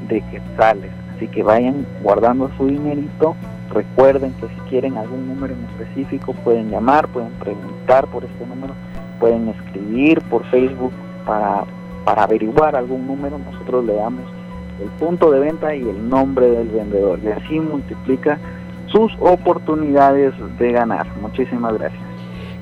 de 0.08 0.20
quetzales. 0.22 0.92
Así 1.16 1.28
que 1.28 1.42
vayan 1.42 1.86
guardando 2.02 2.50
su 2.56 2.66
dinerito. 2.66 3.34
Recuerden 3.72 4.32
que 4.34 4.46
si 4.46 4.70
quieren 4.70 4.96
algún 4.96 5.26
número 5.26 5.54
en 5.54 5.64
específico 5.64 6.32
pueden 6.44 6.70
llamar, 6.70 7.08
pueden 7.08 7.32
preguntar 7.32 8.06
por 8.06 8.24
este 8.24 8.46
número, 8.46 8.74
pueden 9.18 9.48
escribir 9.48 10.20
por 10.30 10.44
Facebook 10.46 10.92
para, 11.26 11.64
para 12.04 12.22
averiguar 12.22 12.76
algún 12.76 13.06
número. 13.06 13.38
Nosotros 13.38 13.84
le 13.84 13.94
damos 13.94 14.22
el 14.80 14.88
punto 14.90 15.30
de 15.30 15.40
venta 15.40 15.74
y 15.74 15.80
el 15.80 16.08
nombre 16.08 16.48
del 16.48 16.68
vendedor. 16.68 17.18
Y 17.24 17.28
así 17.28 17.58
multiplica 17.58 18.38
sus 18.86 19.12
oportunidades 19.20 20.34
de 20.58 20.72
ganar. 20.72 21.06
Muchísimas 21.20 21.74
gracias. 21.74 22.02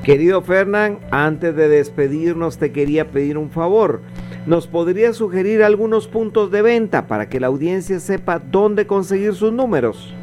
Querido 0.03 0.43
Fernán, 0.43 0.99
antes 1.11 1.57
de 1.57 1.69
despedirnos 1.69 2.59
te 2.59 2.73
quería 2.73 3.09
pedir 3.09 3.39
un 3.39 3.51
favor. 3.51 4.03
¿Nos 4.47 4.67
podría 4.67 5.15
sugerir 5.15 5.63
algunos 5.63 6.09
puntos 6.09 6.51
de 6.51 6.61
venta 6.61 7.07
para 7.07 7.31
que 7.31 7.41
la 7.41 7.47
audiencia 7.47 7.99
sepa 8.01 8.39
dónde 8.39 8.87
conseguir 8.87 9.35
sus 9.35 9.51
números? 9.53 10.15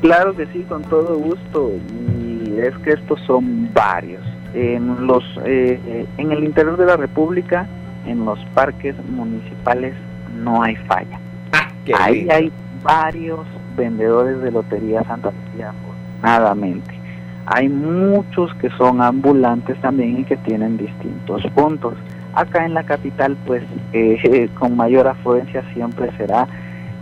Claro 0.00 0.34
que 0.34 0.46
sí, 0.46 0.64
con 0.66 0.82
todo 0.84 1.18
gusto. 1.18 1.72
Y 2.18 2.58
es 2.58 2.74
que 2.78 2.92
estos 2.92 3.20
son 3.26 3.70
varios. 3.74 4.22
En, 4.54 5.06
los, 5.06 5.22
eh, 5.44 6.06
en 6.16 6.32
el 6.32 6.42
interior 6.42 6.78
de 6.78 6.86
la 6.86 6.96
República, 6.96 7.68
en 8.06 8.24
los 8.24 8.38
parques 8.54 8.96
municipales, 9.10 9.94
no 10.42 10.62
hay 10.62 10.76
falla. 10.76 11.20
Ah, 11.52 11.68
Ahí 11.98 12.26
hay 12.30 12.50
varios 12.82 13.46
vendedores 13.76 14.40
de 14.42 14.50
Lotería 14.50 15.02
Santa 15.04 15.30
Lucía, 15.30 15.70
afortunadamente. 15.70 17.00
Hay 17.46 17.68
muchos 17.68 18.54
que 18.54 18.70
son 18.70 19.02
ambulantes 19.02 19.80
también 19.80 20.20
y 20.20 20.24
que 20.24 20.36
tienen 20.36 20.76
distintos 20.76 21.42
puntos. 21.54 21.94
Acá 22.34 22.64
en 22.64 22.74
la 22.74 22.84
capital, 22.84 23.36
pues 23.46 23.62
eh, 23.92 24.48
con 24.58 24.76
mayor 24.76 25.08
afluencia 25.08 25.64
siempre 25.74 26.10
será 26.16 26.46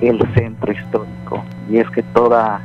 el 0.00 0.18
centro 0.34 0.72
histórico. 0.72 1.44
Y 1.68 1.78
es 1.78 1.90
que 1.90 2.02
toda 2.02 2.62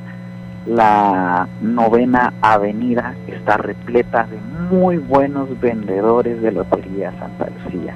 la 0.65 1.47
novena 1.61 2.33
avenida 2.41 3.15
está 3.27 3.57
repleta 3.57 4.27
de 4.27 4.37
muy 4.71 4.97
buenos 4.97 5.59
vendedores 5.59 6.41
de 6.41 6.51
Lotería 6.51 7.11
Santa 7.19 7.49
Lucía. 7.49 7.95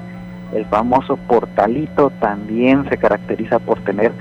El 0.53 0.65
famoso 0.65 1.17
portalito 1.27 2.11
también 2.19 2.87
se 2.89 2.97
caracteriza 2.97 3.59
por 3.59 3.79
tener 3.81 4.11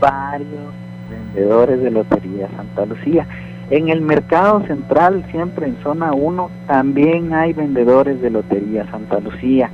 varios 0.00 0.72
vendedores 1.12 1.80
de 1.82 1.90
Lotería 1.90 2.48
Santa 2.56 2.86
Lucía. 2.86 3.26
En 3.70 3.88
el 3.88 4.02
mercado 4.02 4.66
central, 4.66 5.24
siempre 5.30 5.66
en 5.66 5.76
zona 5.82 6.12
1, 6.12 6.50
también 6.66 7.32
hay 7.32 7.52
vendedores 7.52 8.20
de 8.20 8.30
Lotería 8.30 8.90
Santa 8.90 9.20
Lucía. 9.20 9.70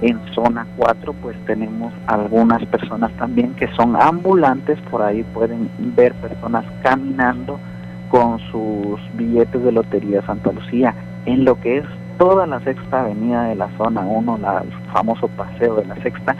En 0.00 0.20
zona 0.34 0.66
4, 0.76 1.12
pues 1.22 1.36
tenemos 1.46 1.92
algunas 2.06 2.64
personas 2.66 3.12
también 3.16 3.54
que 3.54 3.68
son 3.74 4.00
ambulantes, 4.00 4.78
por 4.90 5.02
ahí 5.02 5.22
pueden 5.34 5.70
ver 5.96 6.12
personas 6.14 6.64
caminando 6.82 7.58
con 8.10 8.38
sus 8.50 9.00
billetes 9.14 9.62
de 9.62 9.72
Lotería 9.72 10.22
Santa 10.26 10.52
Lucía. 10.52 10.94
En 11.24 11.44
lo 11.44 11.58
que 11.60 11.78
es 11.78 11.84
toda 12.18 12.46
la 12.46 12.60
sexta 12.60 13.00
avenida 13.00 13.44
de 13.44 13.54
la 13.54 13.68
zona 13.76 14.02
1, 14.02 14.36
el 14.36 14.92
famoso 14.92 15.28
paseo 15.28 15.76
de 15.76 15.86
la 15.86 15.96
sexta, 15.96 16.36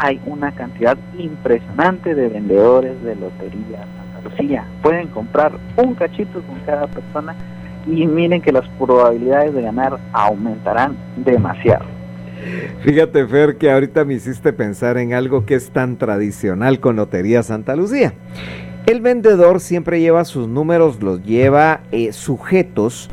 hay 0.00 0.18
una 0.24 0.50
cantidad 0.52 0.96
impresionante 1.18 2.14
de 2.14 2.28
vendedores 2.28 3.02
de 3.02 3.16
Lotería 3.16 3.86
Santa 3.96 4.30
Lucía. 4.30 4.64
Pueden 4.82 5.08
comprar 5.08 5.52
un 5.76 5.94
cachito 5.94 6.40
con 6.42 6.58
cada 6.60 6.86
persona 6.86 7.36
y 7.86 8.06
miren 8.06 8.40
que 8.40 8.50
las 8.50 8.66
probabilidades 8.78 9.52
de 9.54 9.60
ganar 9.60 9.98
aumentarán 10.12 10.96
demasiado. 11.16 11.84
Fíjate, 12.80 13.26
Fer, 13.26 13.58
que 13.58 13.70
ahorita 13.70 14.06
me 14.06 14.14
hiciste 14.14 14.54
pensar 14.54 14.96
en 14.96 15.12
algo 15.12 15.44
que 15.44 15.54
es 15.54 15.70
tan 15.70 15.98
tradicional 15.98 16.80
con 16.80 16.96
Lotería 16.96 17.42
Santa 17.42 17.76
Lucía. 17.76 18.14
El 18.86 19.02
vendedor 19.02 19.60
siempre 19.60 20.00
lleva 20.00 20.24
sus 20.24 20.48
números, 20.48 21.02
los 21.02 21.22
lleva 21.22 21.80
eh, 21.92 22.14
sujetos 22.14 23.10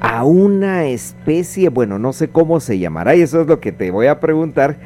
a 0.00 0.24
una 0.24 0.86
especie, 0.86 1.68
bueno, 1.68 1.98
no 1.98 2.14
sé 2.14 2.28
cómo 2.28 2.60
se 2.60 2.78
llamará, 2.78 3.14
y 3.14 3.20
eso 3.20 3.42
es 3.42 3.46
lo 3.46 3.60
que 3.60 3.70
te 3.70 3.90
voy 3.90 4.06
a 4.06 4.18
preguntar. 4.18 4.76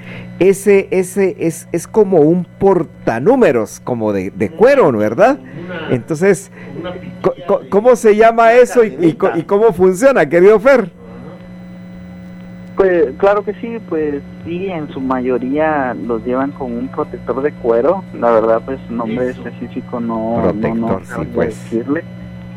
Ese, 0.40 0.88
ese 0.90 1.36
es, 1.38 1.68
es 1.70 1.86
como 1.86 2.18
un 2.18 2.44
portanúmeros, 2.44 3.80
como 3.80 4.12
de, 4.12 4.30
de 4.30 4.50
cuero, 4.50 4.90
¿verdad? 4.92 5.38
Entonces, 5.90 6.50
¿cómo 7.70 7.94
se 7.94 8.16
llama 8.16 8.54
eso 8.54 8.84
y, 8.84 9.16
y, 9.36 9.42
cómo 9.44 9.72
funciona, 9.72 10.28
querido 10.28 10.58
Fer? 10.58 10.90
Pues 12.76 13.14
claro 13.18 13.44
que 13.44 13.54
sí, 13.54 13.78
pues 13.88 14.20
sí, 14.44 14.66
en 14.66 14.88
su 14.88 15.00
mayoría 15.00 15.94
los 15.94 16.24
llevan 16.24 16.50
con 16.50 16.72
un 16.72 16.88
protector 16.88 17.40
de 17.40 17.52
cuero. 17.52 18.02
La 18.18 18.32
verdad, 18.32 18.62
pues 18.64 18.80
nombre 18.90 19.30
específico 19.30 20.00
no, 20.00 20.40
protector, 20.42 20.76
no, 20.76 21.00
sí, 21.04 21.28
pues. 21.32 21.70
decirle. 21.70 22.02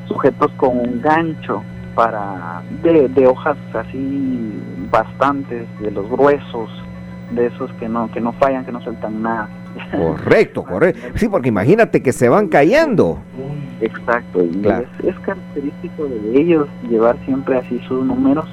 Sujetos 0.08 0.52
con 0.54 0.80
un 0.80 1.02
gancho 1.02 1.62
para 1.98 2.62
de, 2.84 3.10
de 3.10 3.26
hojas 3.26 3.58
así 3.74 4.54
bastantes, 4.92 5.66
de 5.80 5.90
los 5.90 6.08
gruesos, 6.08 6.70
de 7.32 7.48
esos 7.48 7.74
que 7.74 7.90
no 7.90 8.10
que 8.12 8.22
no 8.22 8.34
fallan, 8.34 8.64
que 8.64 8.72
no 8.72 8.80
sueltan 8.82 9.24
nada. 9.24 9.50
Correcto, 9.92 10.64
correcto. 10.70 11.02
Sí, 11.16 11.28
porque 11.28 11.50
imagínate 11.50 12.04
que 12.04 12.14
se 12.14 12.30
van 12.30 12.50
cayendo. 12.50 13.18
Exacto, 13.82 14.44
y 14.44 14.62
es, 15.08 15.20
característico 15.20 16.06
de 16.06 16.40
ellos 16.40 16.68
llevar 16.88 17.18
siempre 17.26 17.58
así 17.58 17.80
sus 17.88 18.06
números. 18.06 18.46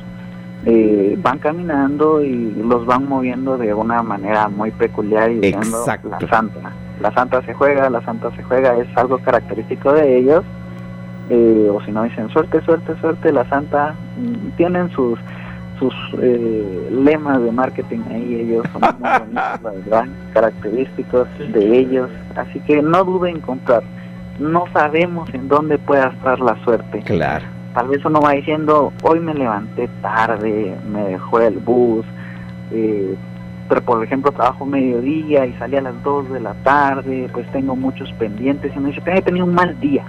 Eh, 0.66 1.18
van 1.20 1.38
caminando 1.40 2.24
y 2.24 2.50
los 2.52 2.86
van 2.86 3.06
moviendo 3.06 3.58
de 3.58 3.74
una 3.74 4.02
manera 4.02 4.48
muy 4.48 4.70
peculiar 4.70 5.30
y 5.30 5.40
diciendo 5.40 5.84
la 5.86 6.18
santa. 6.20 6.72
La 7.02 7.12
santa 7.12 7.42
se 7.42 7.52
juega, 7.52 7.90
la 7.90 8.02
santa 8.06 8.34
se 8.34 8.42
juega, 8.44 8.74
es 8.78 8.88
algo 8.96 9.18
característico 9.18 9.92
de 9.92 10.16
ellos 10.16 10.42
eh, 11.30 11.70
o 11.72 11.80
si 11.82 11.92
no 11.92 12.02
dicen 12.02 12.28
suerte, 12.30 12.60
suerte, 12.62 12.94
suerte, 13.00 13.32
la 13.32 13.48
Santa, 13.48 13.94
mm, 14.18 14.56
tienen 14.56 14.90
sus 14.90 15.18
sus 15.78 15.94
eh, 16.20 16.88
lemas 16.92 17.42
de 17.42 17.50
marketing 17.50 18.00
ahí, 18.10 18.34
ellos 18.36 18.64
son 18.72 18.82
muy 18.82 19.10
bonitos, 19.18 19.62
la 19.62 19.70
verdad, 19.70 20.04
característicos 20.32 21.28
de 21.38 21.78
ellos, 21.78 22.10
así 22.36 22.60
que 22.60 22.80
no 22.80 23.04
duden 23.04 23.36
en 23.36 23.42
comprar, 23.42 23.82
no 24.38 24.64
sabemos 24.72 25.32
en 25.34 25.48
dónde 25.48 25.78
pueda 25.78 26.08
estar 26.08 26.38
la 26.38 26.56
suerte. 26.64 27.00
Claro. 27.00 27.44
Tal 27.74 27.88
vez 27.88 28.04
uno 28.04 28.20
va 28.20 28.32
diciendo, 28.32 28.92
hoy 29.02 29.18
me 29.18 29.34
levanté 29.34 29.88
tarde, 30.00 30.76
me 30.92 31.04
dejó 31.08 31.40
el 31.40 31.58
bus, 31.58 32.06
eh, 32.70 33.16
pero 33.68 33.82
por 33.82 34.04
ejemplo 34.04 34.30
trabajo 34.30 34.64
mediodía 34.64 35.44
y 35.46 35.54
salí 35.54 35.76
a 35.76 35.80
las 35.80 36.00
2 36.04 36.34
de 36.34 36.40
la 36.40 36.54
tarde, 36.62 37.28
pues 37.32 37.50
tengo 37.50 37.74
muchos 37.74 38.12
pendientes 38.12 38.72
y 38.76 38.78
me 38.78 38.90
dice, 38.90 39.02
he 39.06 39.22
tenido 39.22 39.44
un 39.44 39.54
mal 39.54 39.78
día 39.80 40.04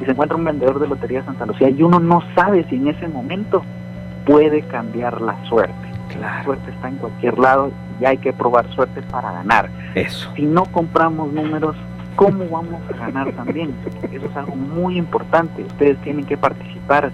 y 0.00 0.04
se 0.04 0.10
encuentra 0.12 0.36
un 0.36 0.44
vendedor 0.44 0.80
de 0.80 0.88
Lotería 0.88 1.24
Santa 1.24 1.46
Lucía 1.46 1.68
y 1.68 1.82
uno 1.82 2.00
no 2.00 2.22
sabe 2.34 2.64
si 2.68 2.76
en 2.76 2.88
ese 2.88 3.08
momento 3.08 3.62
puede 4.24 4.62
cambiar 4.62 5.20
la 5.20 5.36
suerte. 5.46 5.74
La 6.20 6.42
suerte 6.44 6.70
está 6.70 6.88
en 6.88 6.96
cualquier 6.96 7.38
lado 7.38 7.70
y 8.00 8.04
hay 8.04 8.18
que 8.18 8.32
probar 8.32 8.68
suerte 8.74 9.02
para 9.02 9.32
ganar. 9.32 9.70
Eso. 9.94 10.32
Si 10.34 10.42
no 10.42 10.64
compramos 10.66 11.32
números, 11.32 11.76
¿cómo 12.16 12.48
vamos 12.48 12.80
a 12.92 12.96
ganar 12.96 13.32
también? 13.32 13.74
Eso 14.10 14.26
es 14.26 14.36
algo 14.36 14.56
muy 14.56 14.96
importante. 14.96 15.62
Ustedes 15.62 15.98
tienen 15.98 16.24
que 16.24 16.36
participar. 16.36 17.12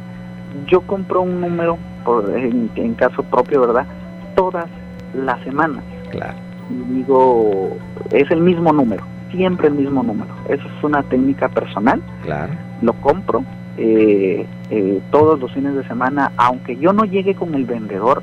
Yo 0.66 0.81
compro 0.83 1.22
un 1.22 1.40
número, 1.40 1.77
por, 2.05 2.31
en, 2.37 2.70
en 2.77 2.94
caso 2.94 3.22
propio, 3.25 3.61
¿verdad? 3.61 3.87
Todas 4.35 4.66
las 5.14 5.40
semanas. 5.42 5.85
Claro. 6.11 6.35
Y 6.70 6.94
digo, 6.94 7.77
es 8.11 8.31
el 8.31 8.40
mismo 8.40 8.72
número 8.72 9.05
siempre 9.30 9.68
el 9.68 9.74
mismo 9.74 10.02
número. 10.02 10.32
Eso 10.48 10.64
es 10.66 10.84
una 10.84 11.02
técnica 11.02 11.48
personal. 11.48 12.02
Claro. 12.22 12.52
Lo 12.82 12.92
compro 12.94 13.44
eh, 13.78 14.46
eh, 14.70 15.00
todos 15.10 15.38
los 15.38 15.52
fines 15.52 15.74
de 15.74 15.86
semana, 15.86 16.32
aunque 16.36 16.76
yo 16.76 16.92
no 16.92 17.04
llegue 17.04 17.34
con 17.34 17.54
el 17.54 17.64
vendedor, 17.64 18.22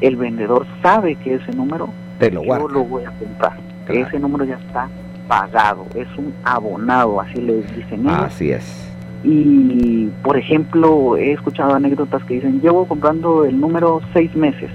el 0.00 0.16
vendedor 0.16 0.66
sabe 0.82 1.14
que 1.16 1.36
ese 1.36 1.52
número 1.52 1.88
Te 2.18 2.30
lo 2.30 2.44
yo 2.44 2.68
lo 2.68 2.84
voy 2.84 3.04
a 3.04 3.10
comprar. 3.12 3.58
Ese 3.88 4.18
número 4.18 4.44
ya 4.44 4.56
está 4.56 4.88
pagado, 5.28 5.86
es 5.94 6.06
un 6.18 6.34
abonado, 6.44 7.20
así 7.20 7.40
le 7.40 7.62
dicen 7.62 8.00
ellos. 8.00 8.12
Así 8.12 8.50
es. 8.50 8.88
Y, 9.24 10.08
por 10.22 10.36
ejemplo, 10.36 11.16
he 11.16 11.32
escuchado 11.32 11.74
anécdotas 11.74 12.22
que 12.24 12.34
dicen, 12.34 12.60
llevo 12.60 12.86
comprando 12.86 13.44
el 13.44 13.58
número 13.58 14.00
seis 14.12 14.34
meses, 14.34 14.70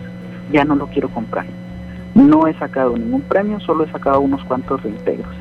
ya 0.52 0.64
no 0.66 0.76
lo 0.76 0.88
quiero 0.88 1.10
comprar. 1.10 1.46
No 2.16 2.48
he 2.48 2.54
sacado 2.58 2.98
ningún 2.98 3.22
premio, 3.22 3.60
solo 3.60 3.84
he 3.84 3.92
sacado 3.92 4.22
unos 4.22 4.44
cuantos 4.46 4.82
reintegros 4.82 5.36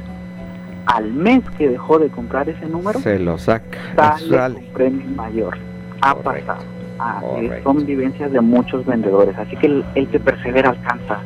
al 0.87 1.13
mes 1.13 1.43
que 1.59 1.69
dejó 1.69 1.99
de 1.99 2.09
comprar 2.09 2.49
ese 2.49 2.67
número, 2.67 2.99
se 3.01 3.19
lo 3.19 3.39
saca, 3.39 4.19
sale, 4.19 4.61
un 4.61 4.73
premio 4.73 5.07
mayor. 5.15 5.59
Ha 6.01 6.15
pasado. 6.15 6.63
Ah, 6.99 7.21
son 7.63 7.85
vivencias 7.85 8.33
de 8.33 8.41
muchos 8.41 8.87
vendedores, 8.87 9.37
así 9.37 9.57
que 9.57 9.67
el, 9.67 10.09
que 10.11 10.19
persevera 10.19 10.71
alcanza. 10.71 11.19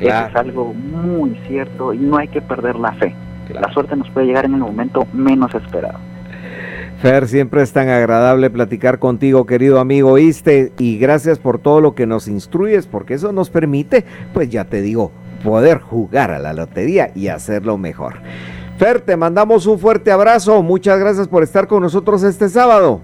Eso 0.00 0.26
es 0.26 0.36
algo 0.36 0.74
muy 0.74 1.38
cierto 1.46 1.94
y 1.94 1.98
no 1.98 2.18
hay 2.18 2.28
que 2.28 2.42
perder 2.42 2.76
la 2.76 2.92
fe. 2.94 3.14
La 3.48 3.72
suerte 3.72 3.94
nos 3.96 4.10
puede 4.10 4.26
llegar 4.26 4.44
en 4.44 4.54
el 4.54 4.60
momento 4.60 5.06
menos 5.12 5.54
esperado. 5.54 5.98
Fer, 7.00 7.28
siempre 7.28 7.62
es 7.62 7.72
tan 7.72 7.88
agradable 7.88 8.50
platicar 8.50 8.98
contigo, 8.98 9.46
querido 9.46 9.78
amigo, 9.80 10.12
¿oíste? 10.12 10.72
Y 10.78 10.98
gracias 10.98 11.38
por 11.38 11.58
todo 11.58 11.80
lo 11.80 11.94
que 11.94 12.06
nos 12.06 12.26
instruyes, 12.26 12.86
porque 12.86 13.14
eso 13.14 13.32
nos 13.32 13.50
permite, 13.50 14.04
pues 14.32 14.48
ya 14.48 14.64
te 14.64 14.80
digo, 14.80 15.12
poder 15.44 15.78
jugar 15.78 16.30
a 16.30 16.38
la 16.38 16.54
lotería 16.54 17.10
y 17.14 17.28
hacerlo 17.28 17.76
mejor. 17.78 18.16
Fer, 18.78 19.00
te 19.00 19.16
mandamos 19.16 19.66
un 19.66 19.78
fuerte 19.78 20.12
abrazo. 20.12 20.62
Muchas 20.62 20.98
gracias 20.98 21.26
por 21.28 21.42
estar 21.42 21.66
con 21.66 21.82
nosotros 21.82 22.22
este 22.22 22.48
sábado. 22.50 23.00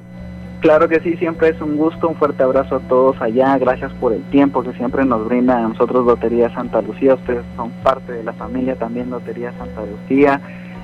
Claro 0.61 0.87
que 0.87 1.01
sí, 1.01 1.17
siempre 1.17 1.49
es 1.49 1.61
un 1.63 1.77
gusto, 1.77 2.09
un 2.09 2.15
fuerte 2.15 2.43
abrazo 2.43 2.77
a 2.77 2.81
todos 2.81 3.21
allá, 3.21 3.59
gracias 3.59 3.91
por 3.95 4.13
el 4.13 4.23
tiempo 4.31 4.63
que 4.63 4.73
siempre 4.75 5.05
nos 5.05 5.27
brinda 5.27 5.59
a 5.59 5.67
nosotros 5.67 6.07
Lotería 6.07 6.55
Santa 6.55 6.81
Lucía, 6.83 7.15
ustedes 7.15 7.43
son 7.57 7.71
parte 7.83 8.13
de 8.13 8.23
la 8.23 8.33
familia 8.35 8.77
también 8.77 9.11
Lotería 9.11 9.53
Santa 9.59 9.83
Lucía, 9.85 10.41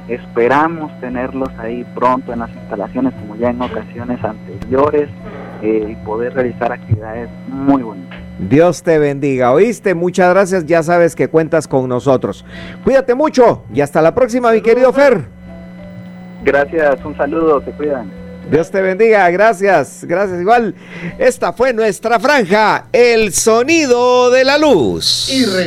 esperamos 0.08 0.90
tenerlos 0.98 1.50
ahí 1.58 1.86
pronto 1.94 2.32
en 2.32 2.40
las 2.40 2.50
instalaciones 2.50 3.14
como 3.20 3.36
ya 3.36 3.50
en 3.50 3.62
ocasiones 3.62 4.18
anteriores 4.24 5.08
eh, 5.62 5.86
y 5.90 5.94
poder 6.04 6.34
realizar 6.34 6.72
actividades 6.72 7.28
muy 7.46 7.82
bonitas. 7.82 8.27
Dios 8.38 8.82
te 8.82 8.98
bendiga, 8.98 9.52
¿oíste? 9.52 9.94
Muchas 9.94 10.30
gracias, 10.30 10.66
ya 10.66 10.82
sabes 10.82 11.16
que 11.16 11.28
cuentas 11.28 11.66
con 11.66 11.88
nosotros. 11.88 12.44
Cuídate 12.84 13.14
mucho 13.14 13.64
y 13.74 13.80
hasta 13.80 14.00
la 14.00 14.14
próxima, 14.14 14.52
mi 14.52 14.60
querido 14.60 14.92
Fer. 14.92 15.24
Gracias, 16.44 17.04
un 17.04 17.16
saludo, 17.16 17.62
se 17.64 17.72
cuidan. 17.72 18.10
Dios 18.50 18.70
te 18.70 18.80
bendiga, 18.80 19.28
gracias, 19.30 20.04
gracias 20.08 20.40
igual. 20.40 20.74
Esta 21.18 21.52
fue 21.52 21.74
nuestra 21.74 22.18
franja, 22.18 22.86
el 22.92 23.34
sonido 23.34 24.30
de 24.30 24.44
la 24.44 24.56
luz. 24.56 25.28